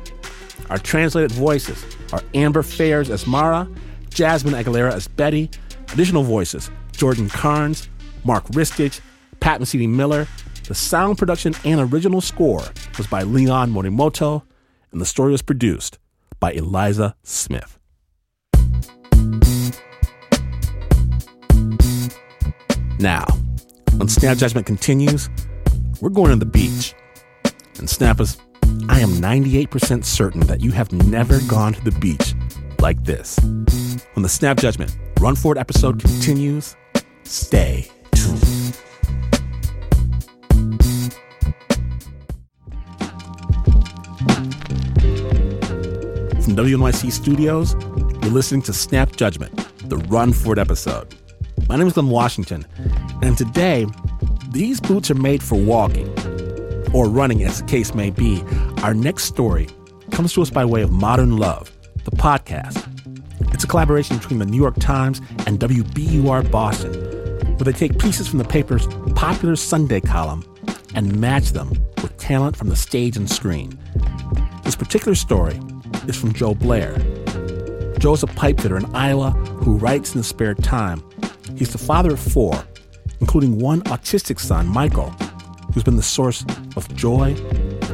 [0.71, 3.69] Our translated voices are Amber Fares as Mara,
[4.09, 5.49] Jasmine Aguilera as Betty,
[5.93, 7.89] additional voices Jordan Carnes,
[8.25, 9.01] Mark Ristich,
[9.41, 10.27] Pat Mesiti Miller.
[10.69, 12.63] The sound production and original score
[12.97, 14.43] was by Leon Morimoto,
[14.93, 15.99] and the story was produced
[16.39, 17.79] by Eliza Smith.
[23.01, 23.25] Now,
[23.97, 25.31] when Snap Judgment continues,
[26.01, 26.95] we're going to the beach.
[27.79, 28.37] And Snappers,
[28.89, 32.35] I am 98% certain that you have never gone to the beach
[32.79, 33.39] like this.
[34.15, 36.77] When the Snap Judgment Run For It episode continues,
[37.25, 37.91] stay
[46.43, 47.75] From WNYC Studios,
[48.23, 49.55] you're listening to Snap Judgment,
[49.91, 51.15] the Run For It episode.
[51.69, 52.65] My name is Glynn Washington,
[53.21, 53.87] and today,
[54.51, 56.09] these boots are made for walking,
[56.95, 58.43] or running as the case may be.
[58.83, 59.69] Our next story
[60.13, 61.71] comes to us by way of Modern Love,
[62.05, 62.87] the podcast.
[63.53, 66.95] It's a collaboration between the New York Times and WBUR Boston,
[67.59, 70.43] where they take pieces from the paper's popular Sunday column
[70.95, 71.69] and match them
[72.03, 73.79] with talent from the stage and screen.
[74.65, 75.61] This particular story
[76.09, 76.99] is from Joe Blair.
[77.99, 81.03] Joe's a pipe fitter in Iowa who writes in his spare time.
[81.57, 82.65] He's the father of four,
[83.21, 85.11] including one autistic son, Michael,
[85.75, 86.45] who's been the source
[86.77, 87.35] of joy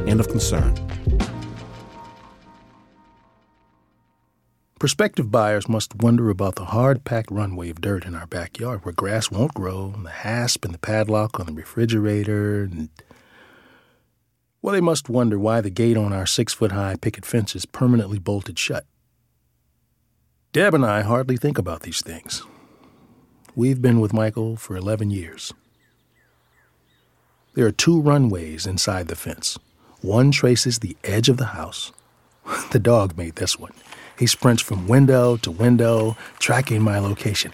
[0.07, 0.75] and of concern.
[4.79, 8.93] Prospective buyers must wonder about the hard packed runway of dirt in our backyard where
[8.93, 12.89] grass won't grow, and the hasp and the padlock on the refrigerator, and.
[14.61, 17.65] Well, they must wonder why the gate on our six foot high picket fence is
[17.65, 18.85] permanently bolted shut.
[20.51, 22.43] Deb and I hardly think about these things.
[23.55, 25.53] We've been with Michael for 11 years.
[27.53, 29.57] There are two runways inside the fence.
[30.01, 31.91] One traces the edge of the house.
[32.71, 33.73] The dog made this one.
[34.17, 37.51] He sprints from window to window, tracking my location.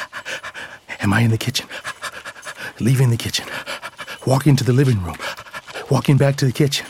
[1.00, 1.68] Am I in the kitchen?
[2.80, 3.46] Leaving the kitchen.
[4.26, 5.16] Walking to the living room.
[5.90, 6.86] Walking back to the kitchen.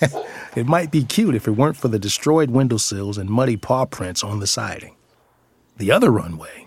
[0.56, 4.24] it might be cute if it weren't for the destroyed windowsills and muddy paw prints
[4.24, 4.96] on the siding.
[5.76, 6.66] The other runway,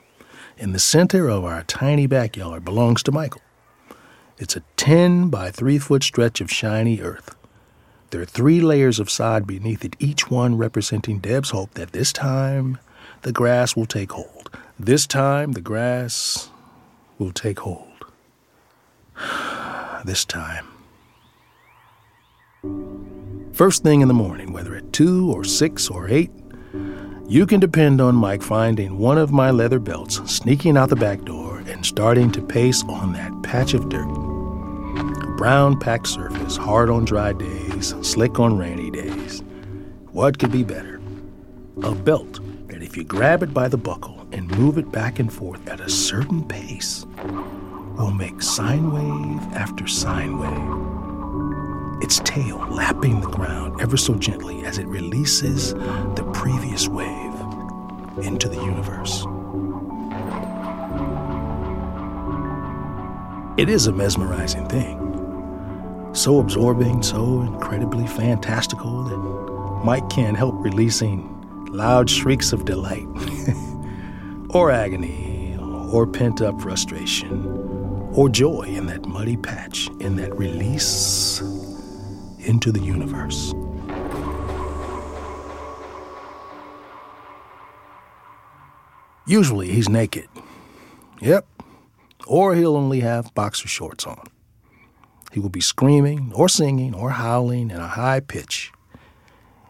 [0.58, 3.42] in the center of our tiny backyard, belongs to Michael.
[4.38, 7.36] It's a 10 by 3 foot stretch of shiny earth.
[8.12, 12.14] There are three layers of sod beneath it, each one representing Deb's hope that this
[12.14, 12.78] time
[13.24, 14.50] the grass will take hold.
[14.80, 16.50] This time the grass
[17.18, 18.06] will take hold.
[20.06, 20.77] this time.
[23.58, 26.30] First thing in the morning, whether at 2 or 6 or 8,
[27.28, 31.24] you can depend on Mike finding one of my leather belts, sneaking out the back
[31.24, 34.08] door, and starting to pace on that patch of dirt.
[34.08, 39.42] A brown packed surface, hard on dry days, slick on rainy days.
[40.12, 41.02] What could be better?
[41.84, 45.34] A belt that, if you grab it by the buckle and move it back and
[45.34, 47.06] forth at a certain pace,
[47.98, 51.07] will make sine wave after sine wave
[52.02, 57.34] its tail lapping the ground ever so gently as it releases the previous wave
[58.20, 59.26] into the universe.
[63.58, 66.12] It is a mesmerizing thing.
[66.14, 71.34] So absorbing, so incredibly fantastical that Mike can't help releasing
[71.72, 73.08] loud shrieks of delight,
[74.50, 75.58] or agony,
[75.92, 77.46] or pent up frustration,
[78.14, 81.42] or joy in that muddy patch, in that release
[82.48, 83.54] into the universe.
[89.28, 90.30] Usually he's naked.
[91.20, 91.46] Yep.
[92.26, 94.26] Or he'll only have boxer shorts on.
[95.34, 98.72] He will be screaming or singing or howling in a high pitch.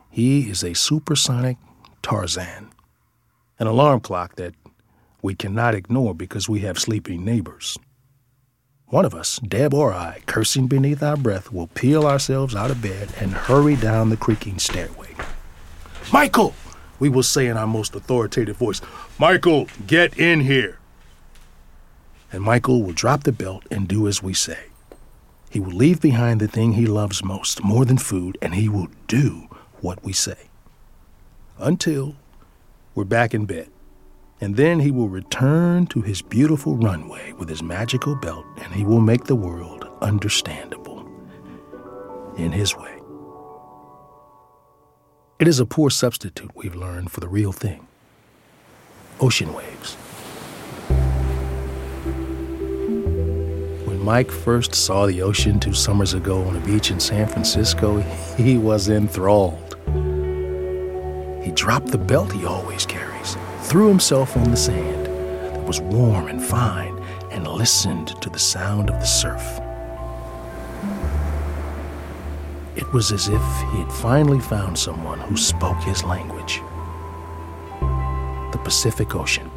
[0.09, 1.57] He is a supersonic
[2.03, 2.69] Tarzan,
[3.59, 4.53] an alarm clock that
[5.21, 7.78] we cannot ignore because we have sleeping neighbors.
[8.89, 12.81] One of us, Deb or I, cursing beneath our breath, will peel ourselves out of
[12.81, 15.13] bed and hurry down the creaking stairway.
[16.13, 16.53] Michael!
[16.97, 18.79] We will say in our most authoritative voice,
[19.19, 20.79] Michael, get in here!
[22.31, 24.67] And Michael will drop the belt and do as we say.
[25.49, 28.88] He will leave behind the thing he loves most, more than food, and he will
[29.07, 29.49] do
[29.81, 30.47] what we say.
[31.57, 32.15] Until
[32.95, 33.67] we're back in bed.
[34.39, 38.83] And then he will return to his beautiful runway with his magical belt, and he
[38.83, 41.09] will make the world understandable
[42.38, 42.93] in his way.
[45.39, 47.88] It is a poor substitute, we've learned, for the real thing
[49.19, 49.95] ocean waves.
[53.85, 57.99] When Mike first saw the ocean two summers ago on a beach in San Francisco,
[58.38, 59.75] he was enthralled.
[61.43, 63.16] He dropped the belt he always carries,
[63.68, 66.97] threw himself on the sand that was warm and fine,
[67.32, 69.59] and listened to the sound of the surf.
[72.78, 73.41] It was as if
[73.72, 76.61] he had finally found someone who spoke his language
[78.53, 79.51] the Pacific Ocean.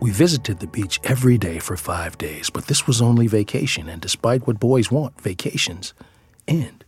[0.00, 4.02] We visited the beach every day for five days, but this was only vacation, and
[4.02, 5.94] despite what boys want, vacations
[6.48, 6.81] end.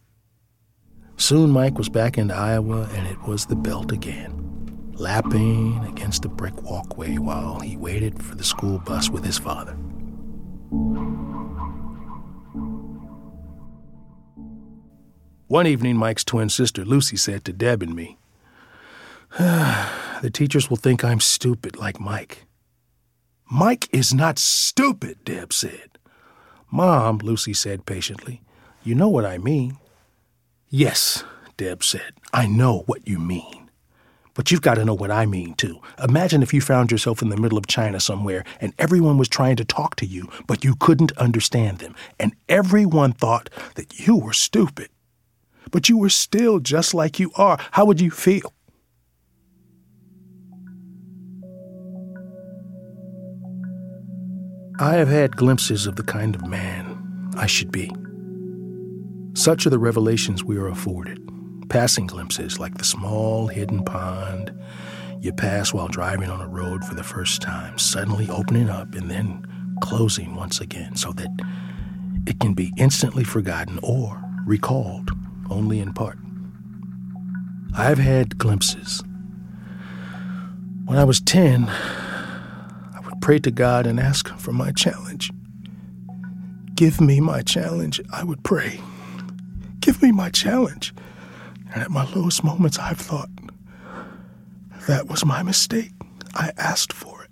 [1.17, 6.29] Soon Mike was back in Iowa, and it was the belt again, lapping against the
[6.29, 9.77] brick walkway while he waited for the school bus with his father.
[15.47, 18.19] One evening, Mike's twin sister Lucy said to Deb and me,
[19.39, 22.47] The teachers will think I'm stupid like Mike.
[23.51, 25.99] Mike is not stupid, Deb said.
[26.73, 28.43] Mom, Lucy said patiently,
[28.83, 29.79] you know what I mean.
[30.77, 31.23] Yes,
[31.57, 33.71] Deb said, I know what you mean.
[34.35, 35.81] But you've got to know what I mean, too.
[36.03, 39.55] Imagine if you found yourself in the middle of China somewhere and everyone was trying
[39.55, 44.33] to talk to you, but you couldn't understand them, and everyone thought that you were
[44.33, 44.89] stupid.
[45.71, 47.57] But you were still just like you are.
[47.71, 48.53] How would you feel?
[54.81, 57.93] I have had glimpses of the kind of man I should be.
[59.35, 61.19] Such are the revelations we are afforded,
[61.69, 64.57] passing glimpses like the small hidden pond
[65.21, 69.11] you pass while driving on a road for the first time, suddenly opening up and
[69.11, 69.45] then
[69.83, 71.29] closing once again so that
[72.27, 75.11] it can be instantly forgotten or recalled
[75.51, 76.19] only in part.
[77.77, 79.03] I've had glimpses.
[80.85, 85.33] When I was 10, I would pray to God and ask for my challenge.
[86.77, 88.81] Give me my challenge, I would pray.
[89.85, 90.95] Give me my challenge.
[91.75, 93.29] And at my lowest moments, I've thought,
[94.89, 95.93] that was my mistake.
[96.35, 97.31] I asked for it.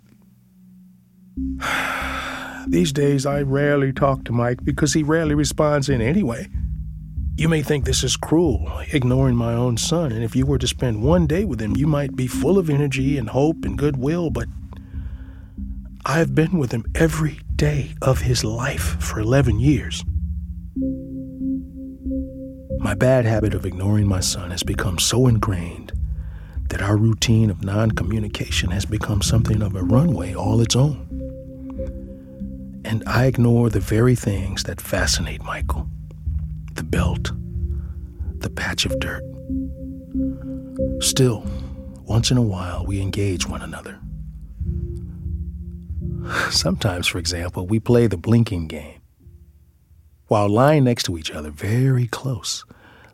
[2.69, 6.47] These days, I rarely talk to Mike because he rarely responds in any way.
[7.37, 10.67] You may think this is cruel, ignoring my own son, and if you were to
[10.67, 14.29] spend one day with him, you might be full of energy and hope and goodwill,
[14.29, 14.47] but
[16.05, 20.05] I have been with him every day of his life for 11 years.
[22.83, 25.93] My bad habit of ignoring my son has become so ingrained
[26.67, 31.07] that our routine of non communication has become something of a runway all its own.
[32.83, 35.87] And I ignore the very things that fascinate Michael
[36.73, 37.31] the belt,
[38.39, 39.23] the patch of dirt.
[40.99, 41.45] Still,
[42.03, 43.97] once in a while, we engage one another.
[46.51, 48.92] Sometimes, for example, we play the blinking game.
[50.33, 52.65] While lying next to each other, very close,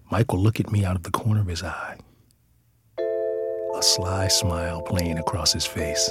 [0.10, 1.98] Mike will look at me out of the corner of his eye.
[2.98, 6.10] A sly smile playing across his face,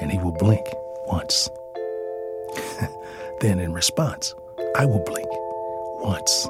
[0.00, 0.66] and he will blink
[1.06, 1.48] once.
[3.42, 4.34] then, in response,
[4.74, 5.28] I will blink
[6.02, 6.48] once.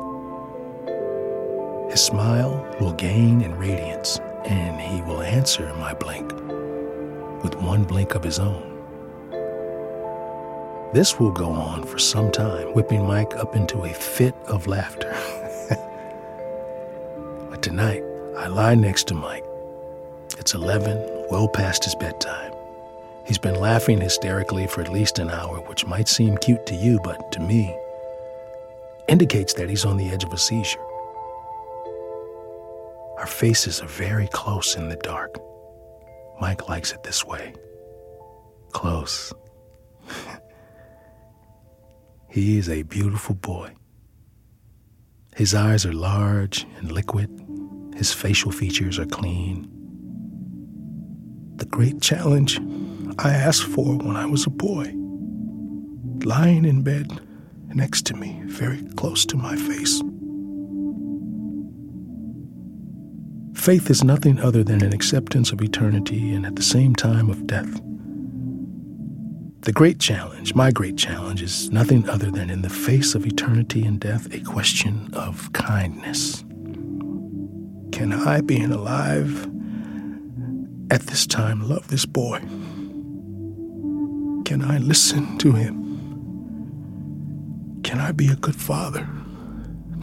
[1.92, 6.32] His smile will gain in radiance, and he will answer my blink
[7.42, 8.73] with one blink of his own.
[10.94, 15.10] This will go on for some time, whipping Mike up into a fit of laughter.
[17.50, 18.00] but tonight,
[18.38, 19.44] I lie next to Mike.
[20.38, 22.52] It's 11 well past his bedtime.
[23.26, 27.00] He's been laughing hysterically for at least an hour, which might seem cute to you,
[27.02, 27.76] but to me,
[29.08, 30.78] indicates that he's on the edge of a seizure.
[33.18, 35.40] Our faces are very close in the dark.
[36.40, 37.52] Mike likes it this way.
[38.70, 39.32] Close.
[42.34, 43.70] He is a beautiful boy.
[45.36, 47.30] His eyes are large and liquid.
[47.94, 49.68] His facial features are clean.
[51.58, 52.58] The great challenge
[53.20, 54.92] I asked for when I was a boy.
[56.24, 57.20] Lying in bed
[57.72, 60.02] next to me, very close to my face.
[63.54, 67.46] Faith is nothing other than an acceptance of eternity and at the same time of
[67.46, 67.80] death.
[69.64, 73.82] The great challenge, my great challenge, is nothing other than in the face of eternity
[73.86, 76.42] and death, a question of kindness.
[77.90, 79.44] Can I, being alive
[80.90, 82.40] at this time, love this boy?
[84.44, 85.80] Can I listen to him?
[87.84, 89.08] Can I be a good father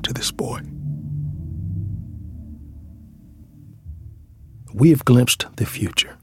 [0.01, 0.62] to this boy?
[4.74, 6.18] We have glimpsed the future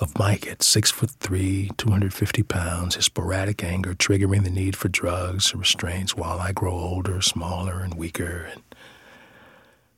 [0.00, 4.88] of Mike at six foot three, 250 pounds, his sporadic anger triggering the need for
[4.88, 8.48] drugs and restraints while I grow older, smaller, and weaker.
[8.52, 8.62] And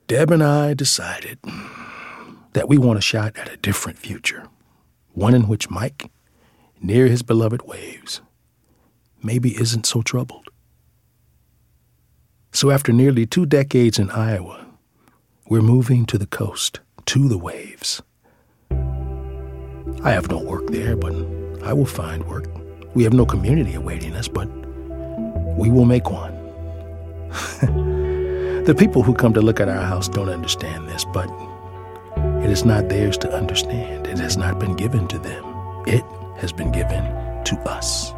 [0.07, 1.39] Deb and I decided
[2.53, 4.49] that we want a shot at a different future,
[5.13, 6.11] one in which Mike,
[6.81, 8.23] near his beloved waves,
[9.23, 10.49] maybe isn't so troubled.
[12.53, 14.67] So after nearly two decades in Iowa,
[15.49, 18.03] we're moving to the coast, to the waves.
[20.03, 21.13] I have no work there, but
[21.63, 22.47] I will find work.
[22.95, 24.47] We have no community awaiting us, but
[25.59, 26.33] we will make one.
[28.65, 31.29] the people who come to look at our house don't understand this, but
[32.43, 34.07] it is not theirs to understand.
[34.07, 35.45] It has not been given to them.
[35.87, 36.03] It
[36.39, 37.05] has been given
[37.45, 38.13] to us.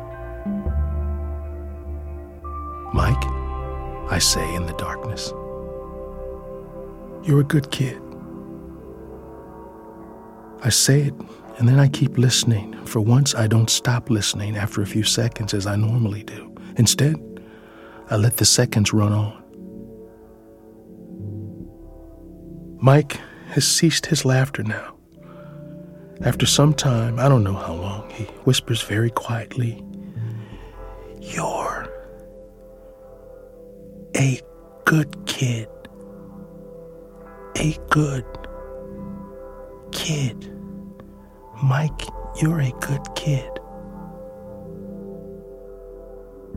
[2.94, 3.24] Mike,
[4.08, 5.32] I say in the darkness,
[7.24, 8.00] You're a good kid.
[10.62, 11.14] I say it,
[11.58, 12.74] and then I keep listening.
[12.86, 16.54] For once, I don't stop listening after a few seconds as I normally do.
[16.76, 17.16] Instead,
[18.10, 19.42] I let the seconds run on.
[22.80, 24.94] Mike has ceased his laughter now.
[26.22, 29.82] After some time, I don't know how long, he whispers very quietly,
[31.20, 31.88] You're
[34.16, 34.40] a
[34.84, 35.68] good kid.
[37.56, 38.24] A good
[39.92, 40.51] kid.
[41.62, 42.08] Mike,
[42.40, 43.48] you're a good kid.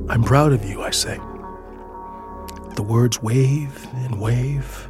[0.10, 1.20] I'm proud of you, I say.
[2.76, 4.90] The words wave and wave,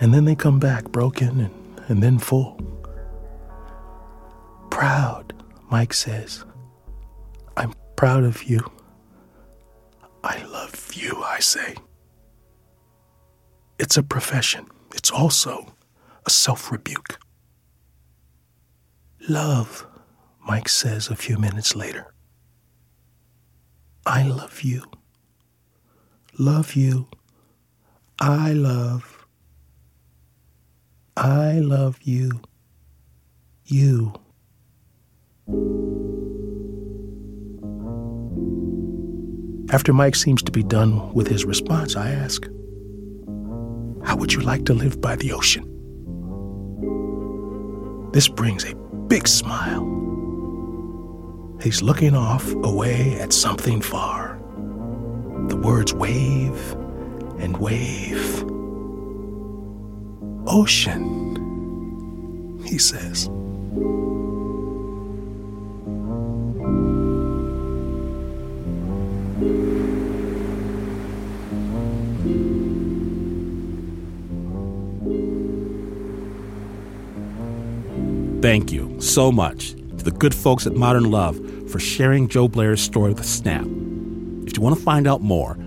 [0.00, 2.58] and then they come back broken and, and then full.
[4.70, 5.34] Proud,
[5.68, 6.44] Mike says.
[7.56, 8.60] I'm proud of you.
[10.22, 11.74] I love you, I say.
[13.78, 15.74] It's a profession, it's also
[16.24, 17.18] a self rebuke.
[19.28, 19.86] Love,
[20.46, 22.12] Mike says a few minutes later.
[24.06, 24.84] I love you.
[26.38, 27.06] Love you.
[28.18, 29.26] I love.
[31.16, 32.40] I love you.
[33.66, 34.14] You.
[39.72, 42.44] After Mike seems to be done with his response, I ask,
[44.02, 45.66] How would you like to live by the ocean?
[48.12, 48.74] This brings a
[49.10, 49.84] big smile.
[51.60, 54.38] He's looking off away at something far.
[55.48, 56.72] The words wave
[57.40, 58.44] and wave.
[60.46, 61.34] Ocean,
[62.64, 63.28] he says.
[78.40, 81.38] Thank you so much to the good folks at Modern Love
[81.70, 83.66] for sharing Joe Blair's story with Snap.
[84.46, 85.58] If you want to find out more,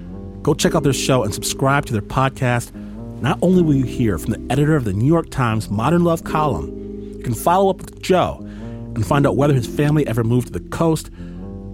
[0.42, 2.74] go check out their show and subscribe to their podcast.
[3.22, 6.24] Not only will you hear from the editor of the New York Times Modern Love
[6.24, 10.48] column, you can follow up with Joe and find out whether his family ever moved
[10.48, 11.12] to the coast.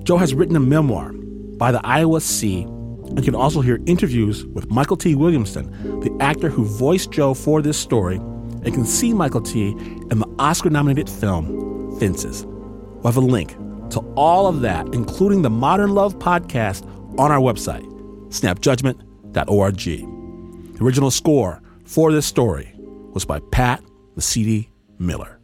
[0.04, 4.45] Joe has written a memoir, By the Iowa Sea, and you can also hear interviews
[4.47, 5.72] with Mykelti Williamson,
[6.02, 8.20] the actor who voiced Joe for this story
[8.64, 12.45] and can see Mykelti in the Oscar nominated film Fences.
[12.45, 13.51] We'll have a link
[13.91, 16.86] to all of that, including the Modern Love podcast,
[17.20, 17.86] on our website,
[18.30, 19.76] snapjudgment.org.
[20.76, 22.74] The original score for this story
[23.14, 23.84] was by Pat
[24.16, 25.39] Mesiti Miller.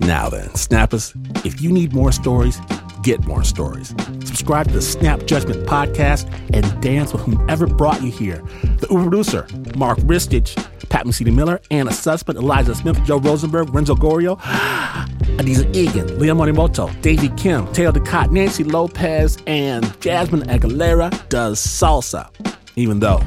[0.00, 1.12] Now then, Snappers,
[1.44, 2.60] if you need more stories,
[3.02, 3.88] get more stories.
[4.24, 8.42] Subscribe to the Snap Judgment podcast and dance with whomever brought you here.
[8.78, 9.46] The Uber producer,
[9.76, 10.54] Mark Ristich,
[10.88, 14.38] Pat Mesiti-Miller, Anna Sussman, Eliza Smith, Joe Rosenberg, Renzo Gorio,
[15.38, 22.30] Adizah Eghan, Leon Morimoto, Davey Kim, Taylor Ducott, Nancy Lopez, and Jasmine Aguilera does salsa.
[22.78, 23.20] Even though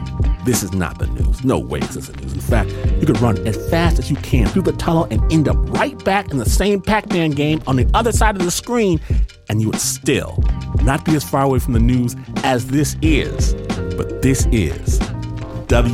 [0.45, 1.43] this is not the news.
[1.43, 2.31] No way is this the news.
[2.33, 2.69] In fact,
[3.01, 6.01] you could run as fast as you can through the tunnel and end up right
[6.05, 9.01] back in the same Pac Man game on the other side of the screen,
[9.49, 10.41] and you would still
[10.83, 13.53] not be as far away from the news as this is.
[13.97, 14.99] But this is
[15.67, 15.91] WNYC.